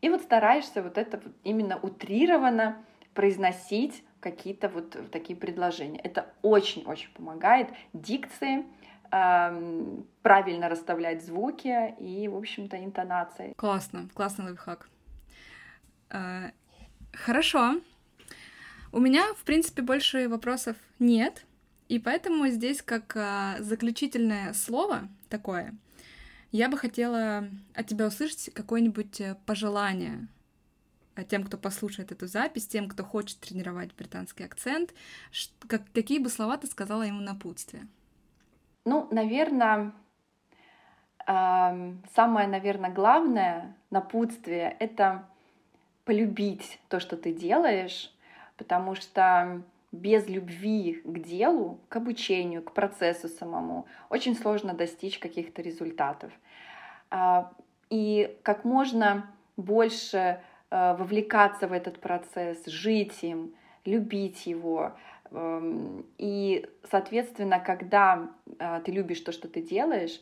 И 0.00 0.08
вот 0.08 0.22
стараешься 0.22 0.82
вот 0.82 0.98
это 0.98 1.20
вот 1.22 1.32
именно 1.44 1.78
утрированно 1.80 2.84
произносить 3.14 4.04
какие-то 4.20 4.68
вот 4.68 4.96
такие 5.10 5.38
предложения. 5.38 6.00
Это 6.00 6.32
очень-очень 6.42 7.10
помогает 7.12 7.68
дикции, 7.92 8.64
эм, 9.10 10.06
правильно 10.22 10.68
расставлять 10.68 11.24
звуки 11.24 11.94
и, 12.00 12.28
в 12.28 12.36
общем-то, 12.36 12.82
интонации. 12.82 13.52
Классно, 13.56 14.08
классный 14.14 14.46
лайфхак. 14.46 14.88
Э, 16.10 16.50
хорошо. 17.12 17.80
У 18.92 19.00
меня, 19.00 19.24
в 19.34 19.44
принципе, 19.44 19.82
больше 19.82 20.28
вопросов 20.28 20.76
нет, 20.98 21.44
и 21.88 21.98
поэтому 21.98 22.48
здесь 22.48 22.82
как 22.82 23.16
э, 23.16 23.56
заключительное 23.60 24.52
слово 24.54 25.08
такое, 25.28 25.74
я 26.52 26.68
бы 26.68 26.78
хотела 26.78 27.48
от 27.74 27.86
тебя 27.88 28.06
услышать 28.06 28.50
какое-нибудь 28.54 29.20
э, 29.20 29.36
пожелание 29.44 30.28
тем, 31.22 31.44
кто 31.44 31.56
послушает 31.56 32.10
эту 32.10 32.26
запись, 32.26 32.66
тем, 32.66 32.88
кто 32.88 33.04
хочет 33.04 33.38
тренировать 33.38 33.94
британский 33.94 34.44
акцент, 34.44 34.92
как, 35.68 35.82
какие 35.92 36.18
бы 36.18 36.28
слова 36.28 36.56
ты 36.56 36.66
сказала 36.66 37.02
ему 37.02 37.20
на 37.20 37.34
напутствие? 37.34 37.86
Ну, 38.84 39.06
наверное, 39.10 39.92
э, 41.26 41.92
самое, 42.14 42.48
наверное, 42.48 42.90
главное 42.90 43.76
напутствие— 43.90 44.76
это 44.80 45.26
полюбить 46.04 46.80
то, 46.88 46.98
что 46.98 47.16
ты 47.16 47.32
делаешь, 47.32 48.12
потому 48.56 48.94
что 48.94 49.62
без 49.92 50.28
любви 50.28 51.00
к 51.04 51.18
делу, 51.20 51.78
к 51.88 51.96
обучению, 51.96 52.62
к 52.62 52.72
процессу 52.72 53.28
самому 53.28 53.86
очень 54.10 54.36
сложно 54.36 54.74
достичь 54.74 55.18
каких-то 55.18 55.62
результатов. 55.62 56.32
Э, 57.10 57.44
и 57.88 58.36
как 58.42 58.64
можно 58.64 59.30
больше 59.56 60.18
Э, 60.18 60.53
вовлекаться 60.74 61.68
в 61.68 61.72
этот 61.72 62.00
процесс, 62.00 62.66
жить 62.66 63.22
им, 63.22 63.54
любить 63.84 64.46
его. 64.46 64.92
Эм, 65.30 66.06
и, 66.18 66.66
соответственно, 66.90 67.60
когда 67.60 68.28
э, 68.58 68.80
ты 68.84 68.92
любишь 68.92 69.20
то, 69.20 69.32
что 69.32 69.48
ты 69.48 69.62
делаешь, 69.62 70.20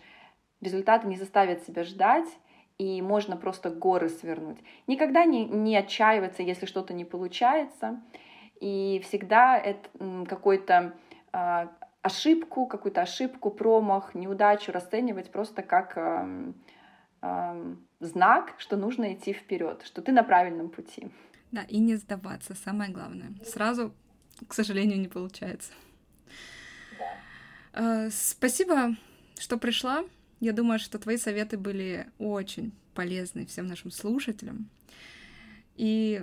результаты 0.61 1.07
не 1.07 1.17
заставят 1.17 1.63
себя 1.65 1.85
ждать, 1.85 2.29
и 2.79 3.01
можно 3.03 3.37
просто 3.37 3.71
горы 3.71 4.09
свернуть. 4.09 4.59
Никогда 4.87 5.25
не, 5.25 5.45
не 5.45 5.77
отчаиваться, 5.77 6.43
если 6.43 6.67
что-то 6.67 6.95
не 6.95 7.05
получается, 7.05 8.01
и 8.61 9.01
всегда 9.05 9.59
это 9.59 9.89
какой-то 10.27 10.95
э, 11.33 11.67
ошибку, 12.03 12.67
какую-то 12.67 13.03
ошибку, 13.03 13.51
промах, 13.51 14.15
неудачу 14.15 14.73
расценивать 14.73 15.31
просто 15.31 15.63
как 15.63 15.97
эм, 15.97 16.55
знак, 18.05 18.55
что 18.59 18.77
нужно 18.77 19.15
идти 19.15 19.33
вперед, 19.33 19.83
что 19.85 20.03
ты 20.03 20.13
на 20.13 20.23
правильном 20.23 20.69
пути. 20.69 21.11
Да, 21.51 21.63
и 21.63 21.79
не 21.79 21.97
сдаваться, 21.97 22.55
самое 22.55 22.91
главное. 22.91 23.33
Сразу, 23.45 23.95
к 24.49 24.55
сожалению, 24.55 25.01
не 25.01 25.09
получается. 25.09 25.73
Да. 27.73 28.11
Спасибо, 28.11 28.97
что 29.39 29.59
пришла. 29.59 30.05
Я 30.41 30.53
думаю, 30.53 30.79
что 30.79 30.99
твои 30.99 31.17
советы 31.17 31.57
были 31.57 32.07
очень 32.19 32.73
полезны 32.95 33.47
всем 33.47 33.67
нашим 33.67 33.91
слушателям. 33.91 34.69
И 35.77 36.23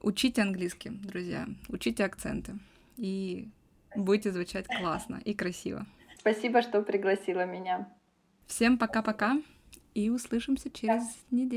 учите 0.00 0.42
английский, 0.42 0.90
друзья, 0.90 1.46
учите 1.68 2.04
акценты, 2.04 2.58
и 2.96 3.48
будете 3.94 4.32
звучать 4.32 4.66
классно 4.66 5.20
и 5.24 5.34
красиво. 5.34 5.86
Спасибо, 6.18 6.62
что 6.62 6.82
пригласила 6.82 7.44
меня. 7.44 7.88
Всем 8.46 8.78
пока-пока 8.78 9.40
и 9.98 10.10
услышимся 10.10 10.70
через 10.70 11.02
неделю. 11.30 11.48